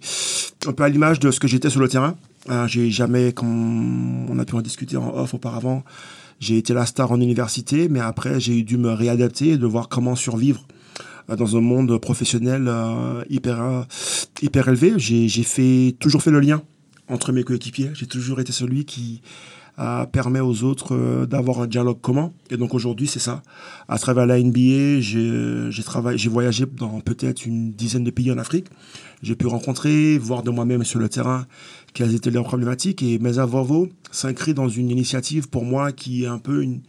un 0.66 0.72
peu 0.72 0.84
à 0.84 0.88
l'image 0.88 1.18
de 1.18 1.30
ce 1.32 1.40
que 1.40 1.48
j'étais 1.48 1.68
sur 1.68 1.80
le 1.80 1.88
terrain. 1.88 2.16
Euh, 2.48 2.66
j'ai 2.68 2.90
jamais, 2.90 3.32
comme 3.32 4.30
on 4.30 4.38
a 4.38 4.44
pu 4.44 4.54
en 4.54 4.62
discuter 4.62 4.96
en 4.96 5.14
off 5.16 5.34
auparavant, 5.34 5.84
j'ai 6.38 6.56
été 6.56 6.72
la 6.72 6.86
star 6.86 7.10
en 7.10 7.20
université, 7.20 7.88
mais 7.88 8.00
après 8.00 8.38
j'ai 8.38 8.62
dû 8.62 8.76
me 8.76 8.92
réadapter 8.92 9.50
et 9.50 9.58
de 9.58 9.66
voir 9.66 9.88
comment 9.88 10.14
survivre 10.14 10.64
euh, 11.28 11.34
dans 11.34 11.56
un 11.56 11.60
monde 11.60 11.98
professionnel 11.98 12.70
hyper, 13.28 13.86
hyper 14.42 14.68
élevé. 14.68 14.94
J'ai 14.96 15.96
toujours 15.98 16.22
fait 16.22 16.30
le 16.30 16.40
lien 16.40 16.62
entre 17.08 17.32
mes 17.32 17.42
coéquipiers. 17.42 17.90
J'ai 17.94 18.06
toujours 18.06 18.38
été 18.38 18.52
celui 18.52 18.84
qui 18.84 19.22
permet 20.12 20.40
aux 20.40 20.62
autres 20.64 20.94
euh, 20.94 21.26
d'avoir 21.26 21.60
un 21.60 21.66
dialogue 21.66 22.00
commun. 22.00 22.32
Et 22.50 22.56
donc 22.56 22.74
aujourd'hui, 22.74 23.06
c'est 23.06 23.18
ça. 23.18 23.42
À 23.88 23.98
travers 23.98 24.26
la 24.26 24.40
NBA, 24.40 25.00
j'ai 25.00 26.28
voyagé 26.28 26.66
dans 26.66 27.00
peut-être 27.00 27.46
une 27.46 27.72
dizaine 27.72 28.04
de 28.04 28.10
pays 28.10 28.30
en 28.30 28.38
Afrique. 28.38 28.66
J'ai 29.22 29.36
pu 29.36 29.46
rencontrer, 29.46 30.18
voir 30.18 30.42
de 30.42 30.50
moi-même 30.50 30.84
sur 30.84 30.98
le 30.98 31.08
terrain 31.08 31.46
quelles 31.94 32.14
étaient 32.14 32.30
leurs 32.30 32.44
problématiques. 32.44 33.02
Et 33.02 33.18
Mesa 33.18 33.46
Vovo 33.46 33.88
s'inscrit 34.10 34.54
dans 34.54 34.68
une 34.68 34.90
initiative 34.90 35.48
pour 35.48 35.64
moi 35.64 35.92
qui 35.92 36.24
est 36.24 36.28
un 36.28 36.38
peu 36.38 36.62
une, 36.62 36.80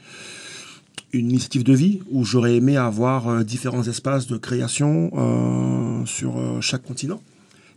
une 1.13 1.29
initiative 1.29 1.63
de 1.63 1.73
vie 1.73 2.01
où 2.09 2.23
j'aurais 2.23 2.55
aimé 2.55 2.77
avoir 2.77 3.27
euh, 3.27 3.43
différents 3.43 3.83
espaces 3.83 4.27
de 4.27 4.37
création 4.37 5.11
euh, 5.13 6.05
sur 6.05 6.61
chaque 6.61 6.83
continent. 6.83 7.21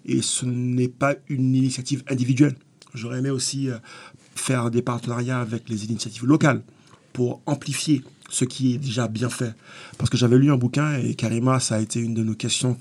Et 0.06 0.22
ce 0.22 0.44
n'est 0.44 0.88
pas 0.88 1.14
une 1.28 1.54
initiative 1.54 2.02
individuelle. 2.08 2.56
J'aurais 2.94 3.18
aimé 3.18 3.30
aussi 3.30 3.68
faire 4.34 4.70
des 4.70 4.82
partenariats 4.82 5.40
avec 5.40 5.68
les 5.68 5.84
initiatives 5.84 6.26
locales 6.26 6.62
pour 7.12 7.40
amplifier 7.46 8.02
ce 8.28 8.44
qui 8.44 8.74
est 8.74 8.78
déjà 8.78 9.08
bien 9.08 9.28
fait. 9.30 9.54
Parce 9.98 10.10
que 10.10 10.16
j'avais 10.16 10.38
lu 10.38 10.50
un 10.52 10.56
bouquin 10.56 10.98
et 10.98 11.14
Karima, 11.14 11.60
ça 11.60 11.76
a 11.76 11.80
été 11.80 12.00
une 12.00 12.14
de 12.14 12.22
nos 12.22 12.34
questions, 12.34 12.76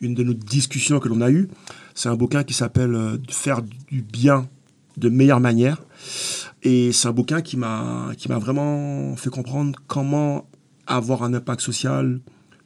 une 0.00 0.14
de 0.14 0.22
nos 0.22 0.34
discussions 0.34 1.00
que 1.00 1.08
l'on 1.08 1.20
a 1.20 1.30
eues. 1.30 1.48
C'est 1.94 2.08
un 2.08 2.16
bouquin 2.16 2.44
qui 2.44 2.54
s'appelle 2.54 2.94
euh, 2.94 3.18
Faire 3.28 3.62
du 3.62 4.02
bien 4.02 4.48
de 4.96 5.08
meilleure 5.08 5.40
manière. 5.40 5.82
Et 6.62 6.92
c'est 6.92 7.08
un 7.08 7.12
bouquin 7.12 7.42
qui 7.42 7.56
m'a, 7.56 8.14
vraiment 8.28 9.16
fait 9.16 9.30
comprendre 9.30 9.78
comment 9.86 10.48
avoir 10.86 11.22
un 11.22 11.34
impact 11.34 11.60
social 11.60 12.20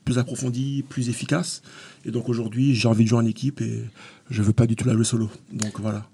plus 0.04 0.18
approfondi, 0.18 0.84
plus 0.88 1.08
efficace. 1.08 1.62
Et 2.04 2.10
donc 2.10 2.28
aujourd'hui, 2.28 2.74
j'ai 2.74 2.88
envie 2.88 3.04
de 3.04 3.08
jouer 3.08 3.18
en 3.18 3.26
équipe 3.26 3.60
et 3.60 3.84
je 4.30 4.42
veux 4.42 4.52
pas 4.52 4.66
du 4.66 4.76
tout 4.76 4.86
la 4.86 4.94
jouer 4.94 5.04
solo. 5.04 5.30
Donc 5.52 5.80
voilà 5.80 6.06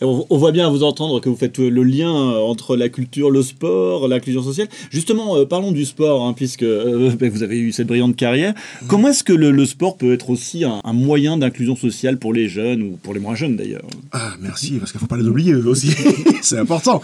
on, 0.00 0.38
voit 0.38 0.52
bien 0.52 0.66
à 0.66 0.70
vous 0.70 0.82
entendre 0.82 1.20
que 1.20 1.28
vous 1.28 1.36
faites 1.36 1.58
le 1.58 1.82
lien 1.82 2.12
euh, 2.12 2.38
entre 2.40 2.76
la 2.76 2.88
culture, 2.88 3.30
le 3.30 3.42
sport, 3.42 4.08
l'inclusion 4.08 4.42
sociale. 4.42 4.68
Justement, 4.90 5.36
euh, 5.36 5.44
parlons 5.44 5.72
du 5.72 5.84
sport, 5.84 6.26
hein, 6.26 6.32
puisque 6.32 6.62
euh, 6.62 7.10
ben, 7.18 7.30
vous 7.30 7.42
avez 7.42 7.58
eu 7.58 7.72
cette 7.72 7.86
brillante 7.86 8.16
carrière. 8.16 8.54
Comment 8.88 9.08
est-ce 9.08 9.24
que 9.24 9.32
le, 9.32 9.64
sport 9.64 9.96
peut 9.96 10.12
être 10.12 10.30
aussi 10.30 10.64
un, 10.64 10.80
moyen 10.92 11.36
d'inclusion 11.36 11.76
sociale 11.76 12.18
pour 12.18 12.32
les 12.32 12.48
jeunes 12.48 12.82
ou 12.82 12.98
pour 13.02 13.14
les 13.14 13.20
moins 13.20 13.34
jeunes 13.34 13.56
d'ailleurs? 13.56 13.86
Ah, 14.12 14.34
merci, 14.40 14.78
parce 14.78 14.92
qu'il 14.92 14.98
ne 14.98 15.00
faut 15.00 15.06
pas 15.06 15.16
les 15.16 15.26
oublier 15.26 15.54
aussi. 15.54 15.90
c'est 16.42 16.58
important. 16.58 17.00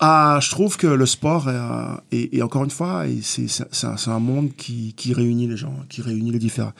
Ah, 0.00 0.38
je 0.42 0.50
trouve 0.50 0.76
que 0.76 0.86
le 0.86 1.06
sport, 1.06 1.48
et 2.12 2.42
encore 2.42 2.64
une 2.64 2.70
fois, 2.70 3.04
c'est 3.22 4.08
un, 4.08 4.18
monde 4.18 4.50
qui, 4.56 4.94
qui 4.96 5.12
réunit 5.12 5.46
les 5.46 5.56
gens, 5.56 5.74
qui 5.88 6.02
réunit 6.02 6.30
les 6.30 6.38
différents 6.38 6.72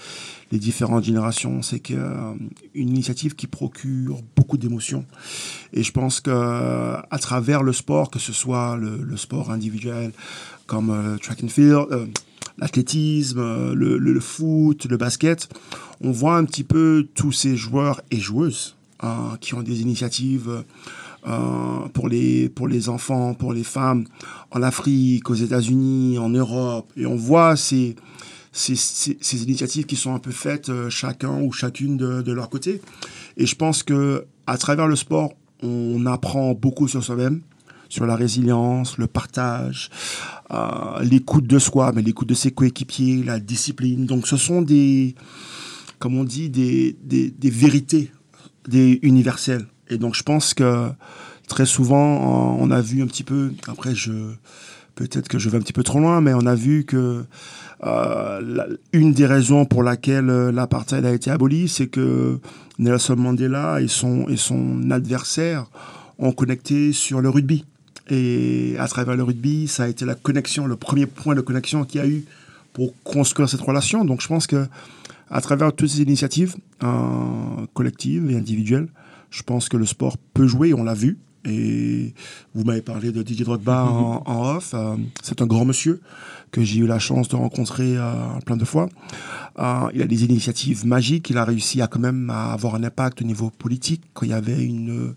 les 0.52 0.58
différentes 0.58 1.04
générations. 1.04 1.62
C'est 1.62 1.80
que, 1.80 1.94
euh, 1.94 2.34
une 2.74 2.90
initiative 2.90 3.34
qui 3.34 3.46
procure 3.46 4.20
beaucoup 4.36 4.58
d'émotions. 4.58 5.04
Et 5.72 5.82
je 5.82 5.92
pense 5.92 6.20
que 6.20 6.30
à 6.30 7.18
travers 7.18 7.62
le 7.62 7.72
sport, 7.72 8.10
que 8.10 8.18
ce 8.18 8.32
soit 8.32 8.76
le, 8.76 9.16
sport 9.16 9.50
individuel 9.50 10.12
comme 10.66 10.90
euh, 10.90 11.16
track 11.18 11.44
and 11.44 11.48
field, 11.48 11.86
euh, 11.90 12.06
l'athlétisme, 12.58 13.72
le, 13.72 13.98
le, 13.98 14.20
foot, 14.20 14.86
le 14.86 14.96
basket, 14.96 15.48
on 16.00 16.10
voit 16.10 16.36
un 16.36 16.44
petit 16.44 16.64
peu 16.64 17.06
tous 17.14 17.32
ces 17.32 17.56
joueurs 17.56 18.00
et 18.10 18.18
joueuses 18.18 18.76
qui 19.40 19.54
ont 19.54 19.62
des 19.62 19.80
initiatives 19.80 20.62
pour, 21.94 22.06
les, 22.06 22.50
pour 22.50 22.68
les 22.68 22.90
enfants, 22.90 23.32
pour 23.32 23.54
les 23.54 23.64
femmes, 23.64 24.04
en 24.50 24.62
Afrique, 24.62 25.30
aux 25.30 25.34
États-Unis, 25.34 26.18
en 26.18 26.28
Europe. 26.28 26.92
Et 26.98 27.06
on 27.06 27.16
voit 27.16 27.56
ces, 27.56 27.96
ces, 28.52 28.76
ces, 28.76 29.42
initiatives 29.42 29.86
qui 29.86 29.96
sont 29.96 30.14
un 30.14 30.18
peu 30.18 30.32
faites 30.32 30.70
chacun 30.90 31.40
ou 31.40 31.50
chacune 31.50 31.96
de, 31.96 32.20
de, 32.20 32.32
leur 32.32 32.50
côté. 32.50 32.82
Et 33.38 33.46
je 33.46 33.54
pense 33.54 33.82
que 33.82 34.26
à 34.46 34.58
travers 34.58 34.86
le 34.86 34.96
sport, 34.96 35.32
on 35.62 36.06
apprend 36.06 36.54
beaucoup 36.54 36.88
sur 36.88 37.02
soi-même, 37.02 37.42
sur 37.88 38.06
la 38.06 38.16
résilience, 38.16 38.98
le 38.98 39.06
partage, 39.06 39.90
euh, 40.50 41.02
l'écoute 41.02 41.46
de 41.46 41.58
soi, 41.58 41.92
mais 41.94 42.02
l'écoute 42.02 42.28
de 42.28 42.34
ses 42.34 42.50
coéquipiers, 42.52 43.22
la 43.22 43.40
discipline. 43.40 44.06
Donc 44.06 44.26
ce 44.26 44.36
sont 44.36 44.62
des, 44.62 45.14
comme 45.98 46.16
on 46.16 46.24
dit, 46.24 46.48
des, 46.50 46.96
des, 47.02 47.30
des 47.30 47.50
vérités 47.50 48.12
des 48.68 48.98
universelles. 49.02 49.66
Et 49.88 49.98
donc 49.98 50.14
je 50.14 50.22
pense 50.22 50.54
que 50.54 50.88
très 51.48 51.66
souvent, 51.66 52.56
on 52.58 52.70
a 52.70 52.80
vu 52.80 53.02
un 53.02 53.06
petit 53.06 53.24
peu, 53.24 53.52
après 53.66 53.94
je 53.94 54.12
peut-être 54.94 55.28
que 55.28 55.38
je 55.38 55.48
vais 55.48 55.56
un 55.56 55.60
petit 55.60 55.72
peu 55.72 55.82
trop 55.82 55.98
loin, 55.98 56.20
mais 56.20 56.34
on 56.34 56.46
a 56.46 56.54
vu 56.54 56.84
que 56.84 57.24
euh, 57.84 58.76
une 58.92 59.12
des 59.12 59.26
raisons 59.26 59.64
pour 59.64 59.82
laquelle 59.82 60.28
euh, 60.28 60.52
l'apartheid 60.52 61.04
a 61.04 61.12
été 61.12 61.30
aboli, 61.30 61.68
c'est 61.68 61.86
que 61.86 62.38
Nelson 62.78 63.16
Mandela 63.16 63.80
et 63.80 63.88
son, 63.88 64.28
et 64.28 64.36
son 64.36 64.90
adversaire 64.90 65.66
ont 66.18 66.32
connecté 66.32 66.92
sur 66.92 67.20
le 67.20 67.30
rugby. 67.30 67.64
Et 68.10 68.74
à 68.78 68.86
travers 68.88 69.16
le 69.16 69.22
rugby, 69.22 69.66
ça 69.68 69.84
a 69.84 69.88
été 69.88 70.04
la 70.04 70.14
connexion, 70.14 70.66
le 70.66 70.76
premier 70.76 71.06
point 71.06 71.34
de 71.34 71.40
connexion 71.40 71.84
qu'il 71.84 72.00
y 72.00 72.04
a 72.04 72.06
eu 72.06 72.24
pour 72.72 72.92
construire 73.02 73.48
cette 73.48 73.60
relation. 73.60 74.04
Donc 74.04 74.20
je 74.20 74.28
pense 74.28 74.46
que 74.46 74.66
à 75.30 75.40
travers 75.40 75.72
toutes 75.72 75.88
ces 75.88 76.02
initiatives 76.02 76.56
euh, 76.82 76.88
collectives 77.72 78.30
et 78.30 78.36
individuelles, 78.36 78.88
je 79.30 79.42
pense 79.42 79.68
que 79.68 79.76
le 79.76 79.86
sport 79.86 80.16
peut 80.34 80.48
jouer, 80.48 80.74
on 80.74 80.82
l'a 80.82 80.94
vu. 80.94 81.18
Et 81.44 82.14
vous 82.54 82.64
m'avez 82.64 82.82
parlé 82.82 83.12
de 83.12 83.22
Didier 83.22 83.44
Drogba 83.44 83.84
mm-hmm. 83.84 84.22
en, 84.26 84.56
off. 84.56 84.72
Euh, 84.74 84.96
c'est 85.22 85.40
un 85.40 85.46
grand 85.46 85.64
monsieur 85.64 86.00
que 86.50 86.62
j'ai 86.62 86.80
eu 86.80 86.86
la 86.86 86.98
chance 86.98 87.28
de 87.28 87.36
rencontrer 87.36 87.96
euh, 87.96 88.12
plein 88.44 88.56
de 88.56 88.64
fois. 88.64 88.88
Euh, 89.58 89.88
il 89.94 90.02
a 90.02 90.06
des 90.06 90.24
initiatives 90.24 90.86
magiques. 90.86 91.30
Il 91.30 91.38
a 91.38 91.44
réussi 91.44 91.80
à 91.80 91.86
quand 91.86 92.00
même 92.00 92.28
à 92.30 92.52
avoir 92.52 92.74
un 92.74 92.84
impact 92.84 93.22
au 93.22 93.24
niveau 93.24 93.50
politique 93.50 94.02
quand 94.12 94.26
il 94.26 94.30
y 94.30 94.34
avait 94.34 94.62
une 94.62 95.14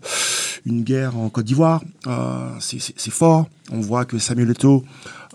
une 0.66 0.82
guerre 0.82 1.18
en 1.18 1.28
Côte 1.28 1.44
d'Ivoire. 1.44 1.82
c'est 2.58 3.10
fort. 3.10 3.50
On 3.70 3.80
voit 3.80 4.06
que 4.06 4.18
Samuel 4.18 4.50
Eto'o 4.50 4.82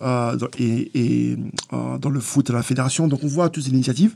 est, 0.01 1.37
dans 1.71 2.09
le 2.09 2.19
foot 2.19 2.49
à 2.49 2.53
la 2.53 2.63
fédération. 2.63 3.07
Donc 3.07 3.23
on 3.23 3.27
voit 3.27 3.49
toutes 3.51 3.65
ces 3.65 3.69
initiatives. 3.69 4.15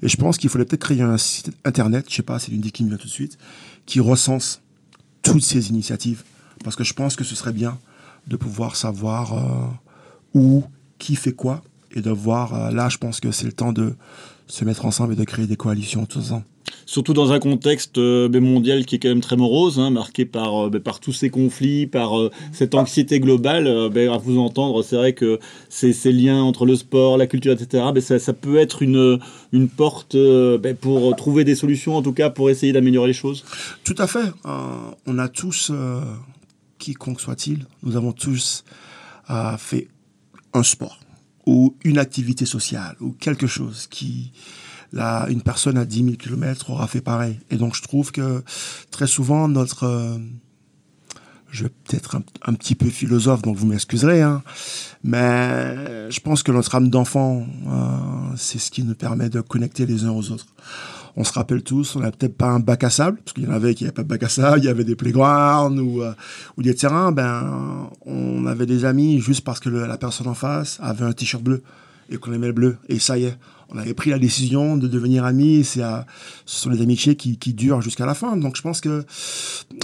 Et 0.00 0.08
je 0.08 0.16
pense 0.16 0.38
qu'il 0.38 0.48
faudrait 0.48 0.64
peut-être 0.64 0.80
créer 0.80 1.02
un 1.02 1.18
site 1.18 1.50
internet, 1.66 2.06
je 2.08 2.14
sais 2.14 2.22
pas, 2.22 2.38
c'est 2.38 2.52
une 2.52 2.58
idée 2.58 2.70
qui 2.70 2.84
me 2.84 2.88
vient 2.88 2.96
tout 2.96 3.06
de 3.06 3.12
suite, 3.12 3.36
qui 3.84 4.00
recense 4.00 4.62
toutes 5.32 5.44
ces 5.44 5.70
initiatives. 5.70 6.24
Parce 6.64 6.76
que 6.76 6.84
je 6.84 6.94
pense 6.94 7.16
que 7.16 7.24
ce 7.24 7.34
serait 7.34 7.52
bien 7.52 7.78
de 8.26 8.36
pouvoir 8.36 8.76
savoir 8.76 9.34
euh, 9.34 9.66
où, 10.34 10.64
qui 10.98 11.16
fait 11.16 11.32
quoi, 11.32 11.62
et 11.92 12.00
de 12.00 12.10
voir, 12.10 12.54
euh, 12.54 12.70
là, 12.70 12.88
je 12.88 12.98
pense 12.98 13.20
que 13.20 13.30
c'est 13.30 13.46
le 13.46 13.52
temps 13.52 13.72
de 13.72 13.94
se 14.46 14.64
mettre 14.64 14.84
ensemble 14.84 15.12
et 15.12 15.16
de 15.16 15.24
créer 15.24 15.46
des 15.46 15.56
coalitions 15.56 16.06
tous 16.06 16.32
ensemble. 16.32 16.44
Surtout 16.88 17.14
dans 17.14 17.32
un 17.32 17.40
contexte 17.40 17.98
euh, 17.98 18.28
ben, 18.28 18.40
mondial 18.40 18.86
qui 18.86 18.94
est 18.94 18.98
quand 19.00 19.08
même 19.08 19.20
très 19.20 19.36
morose, 19.36 19.80
hein, 19.80 19.90
marqué 19.90 20.24
par, 20.24 20.66
euh, 20.66 20.70
ben, 20.70 20.80
par 20.80 21.00
tous 21.00 21.12
ces 21.12 21.30
conflits, 21.30 21.88
par 21.88 22.16
euh, 22.16 22.30
cette 22.52 22.76
anxiété 22.76 23.18
globale. 23.18 23.90
Ben, 23.90 24.08
à 24.08 24.18
vous 24.18 24.38
entendre, 24.38 24.84
c'est 24.84 24.94
vrai 24.94 25.12
que 25.12 25.40
ces, 25.68 25.92
ces, 25.92 26.12
liens 26.12 26.40
entre 26.40 26.64
le 26.64 26.76
sport, 26.76 27.18
la 27.18 27.26
culture, 27.26 27.52
etc., 27.52 27.84
ça, 28.00 28.20
ça, 28.20 28.32
peut 28.32 28.56
être 28.58 28.82
une, 28.82 29.18
une 29.52 29.68
porte 29.68 30.16
pour 30.80 31.16
trouver 31.16 31.42
des 31.42 31.56
solutions, 31.56 31.96
en 31.96 32.02
tout 32.02 32.12
cas 32.12 32.30
pour 32.30 32.50
essayer 32.50 32.72
d'améliorer 32.72 33.08
les 33.08 33.14
choses. 33.14 33.44
Tout 33.82 33.96
à 33.98 34.06
fait. 34.06 34.30
on 35.06 35.18
a 35.18 35.28
tous, 35.28 35.72
quiconque 36.78 37.20
soit-il, 37.20 37.66
nous 37.82 37.96
avons 37.96 38.12
tous 38.12 38.64
fait 39.58 39.88
un 40.54 40.62
sport 40.62 41.00
ou 41.46 41.74
une 41.84 41.98
activité 41.98 42.46
sociale 42.46 42.96
ou 43.00 43.10
quelque 43.12 43.46
chose 43.48 43.88
qui 43.88 44.32
une 44.92 45.42
personne 45.42 45.78
à 45.78 45.84
10 45.84 46.04
000 46.04 46.16
km 46.16 46.70
aura 46.70 46.86
fait 46.86 47.00
pareil. 47.00 47.38
Et 47.50 47.56
donc, 47.56 47.74
je 47.74 47.82
trouve 47.82 48.12
que 48.12 48.42
très 48.90 49.06
souvent, 49.06 49.48
notre... 49.48 49.84
Euh, 49.84 50.18
je 51.50 51.64
vais 51.64 51.70
peut-être 51.70 52.16
un, 52.44 52.52
petit 52.52 52.74
peu 52.74 52.90
philosophe, 52.90 53.40
donc 53.40 53.56
vous 53.56 53.66
m'excuserez, 53.66 54.20
hein, 54.20 54.42
mais 55.04 56.10
je 56.10 56.20
pense 56.20 56.42
que 56.42 56.52
notre 56.52 56.74
âme 56.74 56.90
d'enfant, 56.90 57.46
euh, 57.68 57.96
c'est 58.36 58.58
ce 58.58 58.70
qui 58.70 58.82
nous 58.82 58.94
permet 58.94 59.30
de 59.30 59.40
connecter 59.40 59.86
les 59.86 60.04
uns 60.04 60.10
aux 60.10 60.32
autres. 60.32 60.48
On 61.16 61.24
se 61.24 61.32
rappelle 61.32 61.62
tous, 61.62 61.96
on 61.96 62.00
n'a 62.00 62.10
peut-être 62.10 62.36
pas 62.36 62.48
un 62.48 62.60
bac 62.60 62.84
à 62.84 62.90
sable, 62.90 63.18
parce 63.24 63.32
qu'il 63.32 63.44
y 63.44 63.46
en 63.46 63.52
avait 63.52 63.74
qui 63.74 63.84
n'avaient 63.84 63.94
pas 63.94 64.02
de 64.02 64.08
bac 64.08 64.22
à 64.24 64.28
sable, 64.28 64.58
il 64.58 64.64
y 64.64 64.68
avait 64.68 64.84
des 64.84 64.96
playgrounds 64.96 65.80
ou, 65.80 66.02
euh, 66.02 66.12
des 66.58 66.74
terrains. 66.74 67.10
Ben, 67.10 67.88
on 68.04 68.44
avait 68.44 68.66
des 68.66 68.84
amis 68.84 69.20
juste 69.20 69.42
parce 69.42 69.60
que 69.60 69.70
la 69.70 69.96
personne 69.96 70.26
en 70.26 70.34
face 70.34 70.78
avait 70.82 71.06
un 71.06 71.12
t-shirt 71.12 71.42
bleu 71.42 71.62
et 72.10 72.16
qu'on 72.18 72.32
aimait 72.32 72.48
le 72.48 72.52
bleu. 72.52 72.76
Et 72.88 72.98
ça 72.98 73.18
y 73.18 73.24
est, 73.24 73.36
on 73.68 73.78
avait 73.78 73.94
pris 73.94 74.10
la 74.10 74.18
décision 74.18 74.76
de 74.76 74.86
devenir 74.88 75.24
amis. 75.24 75.64
C'est 75.64 75.80
ce 75.80 76.60
sont 76.60 76.70
les 76.70 76.82
amitiés 76.82 77.16
qui, 77.16 77.38
qui 77.38 77.54
durent 77.54 77.80
jusqu'à 77.80 78.06
la 78.06 78.14
fin. 78.14 78.36
Donc 78.36 78.56
je 78.56 78.62
pense 78.62 78.80
que 78.80 79.04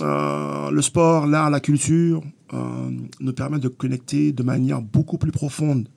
euh, 0.00 0.70
le 0.70 0.82
sport, 0.82 1.26
l'art, 1.26 1.50
la 1.50 1.60
culture 1.60 2.22
euh, 2.52 2.90
nous 3.20 3.32
permettent 3.32 3.62
de 3.62 3.68
connecter 3.68 4.32
de 4.32 4.42
manière 4.42 4.82
beaucoup 4.82 5.18
plus 5.18 5.32
profonde 5.32 5.88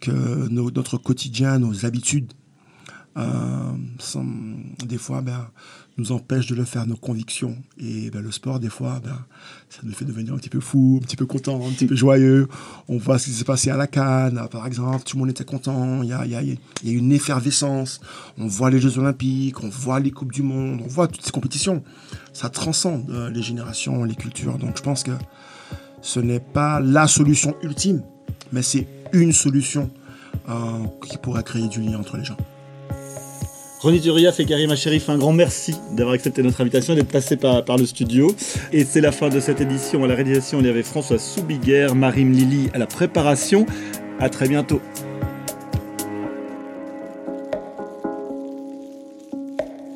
que 0.00 0.48
notre 0.48 0.96
quotidien, 0.96 1.58
nos 1.58 1.84
habitudes. 1.84 2.32
Euh, 3.16 3.72
des 4.86 4.98
fois, 4.98 5.22
ben, 5.22 5.48
nous 5.96 6.12
empêche 6.12 6.46
de 6.46 6.54
le 6.54 6.64
faire, 6.64 6.86
nos 6.86 6.96
convictions. 6.96 7.56
Et 7.78 8.10
ben, 8.10 8.22
le 8.22 8.30
sport, 8.30 8.60
des 8.60 8.68
fois, 8.68 9.00
ben, 9.02 9.18
ça 9.68 9.80
nous 9.82 9.92
fait 9.92 10.04
devenir 10.04 10.34
un 10.34 10.36
petit 10.36 10.48
peu 10.48 10.60
fou, 10.60 11.00
un 11.02 11.04
petit 11.04 11.16
peu 11.16 11.26
content, 11.26 11.56
un 11.66 11.72
petit 11.72 11.86
peu 11.86 11.96
joyeux. 11.96 12.48
On 12.88 12.98
voit 12.98 13.18
ce 13.18 13.26
qui 13.26 13.32
s'est 13.32 13.44
passé 13.44 13.70
à 13.70 13.76
la 13.76 13.86
Cannes, 13.88 14.40
par 14.50 14.66
exemple, 14.66 15.02
tout 15.04 15.16
le 15.16 15.20
monde 15.20 15.30
était 15.30 15.44
content, 15.44 16.02
il 16.02 16.08
y 16.08 16.12
a, 16.12 16.24
y, 16.24 16.58
une 16.84 17.12
effervescence. 17.12 18.00
On 18.38 18.46
voit 18.46 18.70
les 18.70 18.80
Jeux 18.80 18.98
Olympiques, 18.98 19.62
on 19.62 19.68
voit 19.68 19.98
les 19.98 20.12
Coupes 20.12 20.32
du 20.32 20.42
Monde, 20.42 20.80
on 20.84 20.88
voit 20.88 21.08
toutes 21.08 21.24
ces 21.24 21.32
compétitions. 21.32 21.82
Ça 22.32 22.48
transcende 22.48 23.10
euh, 23.10 23.30
les 23.30 23.42
générations, 23.42 24.04
les 24.04 24.14
cultures. 24.14 24.58
Donc 24.58 24.76
je 24.76 24.82
pense 24.82 25.02
que 25.02 25.12
ce 26.00 26.20
n'est 26.20 26.40
pas 26.40 26.78
la 26.78 27.08
solution 27.08 27.56
ultime, 27.62 28.02
mais 28.52 28.62
c'est 28.62 28.86
une 29.12 29.32
solution 29.32 29.90
euh, 30.48 30.86
qui 31.08 31.18
pourrait 31.18 31.42
créer 31.42 31.66
du 31.68 31.80
lien 31.80 31.98
entre 31.98 32.16
les 32.16 32.24
gens. 32.24 32.36
Ronny 33.80 34.00
Turiaf 34.00 34.40
et 34.40 34.44
Karim 34.44 34.72
Acherif, 34.72 35.08
un 35.08 35.18
grand 35.18 35.32
merci 35.32 35.76
d'avoir 35.92 36.14
accepté 36.14 36.42
notre 36.42 36.60
invitation 36.60 36.94
et 36.94 36.96
d'être 36.96 37.12
passé 37.12 37.36
par, 37.36 37.64
par, 37.64 37.76
le 37.76 37.86
studio. 37.86 38.34
Et 38.72 38.84
c'est 38.84 39.00
la 39.00 39.12
fin 39.12 39.28
de 39.28 39.38
cette 39.38 39.60
édition. 39.60 40.02
À 40.02 40.08
la 40.08 40.16
réalisation, 40.16 40.58
il 40.58 40.66
y 40.66 40.68
avait 40.68 40.82
François 40.82 41.18
Soubiguerre, 41.18 41.94
Marim 41.94 42.32
Lily 42.32 42.70
à 42.74 42.78
la 42.78 42.86
préparation. 42.86 43.66
À 44.18 44.28
très 44.28 44.48
bientôt. 44.48 44.80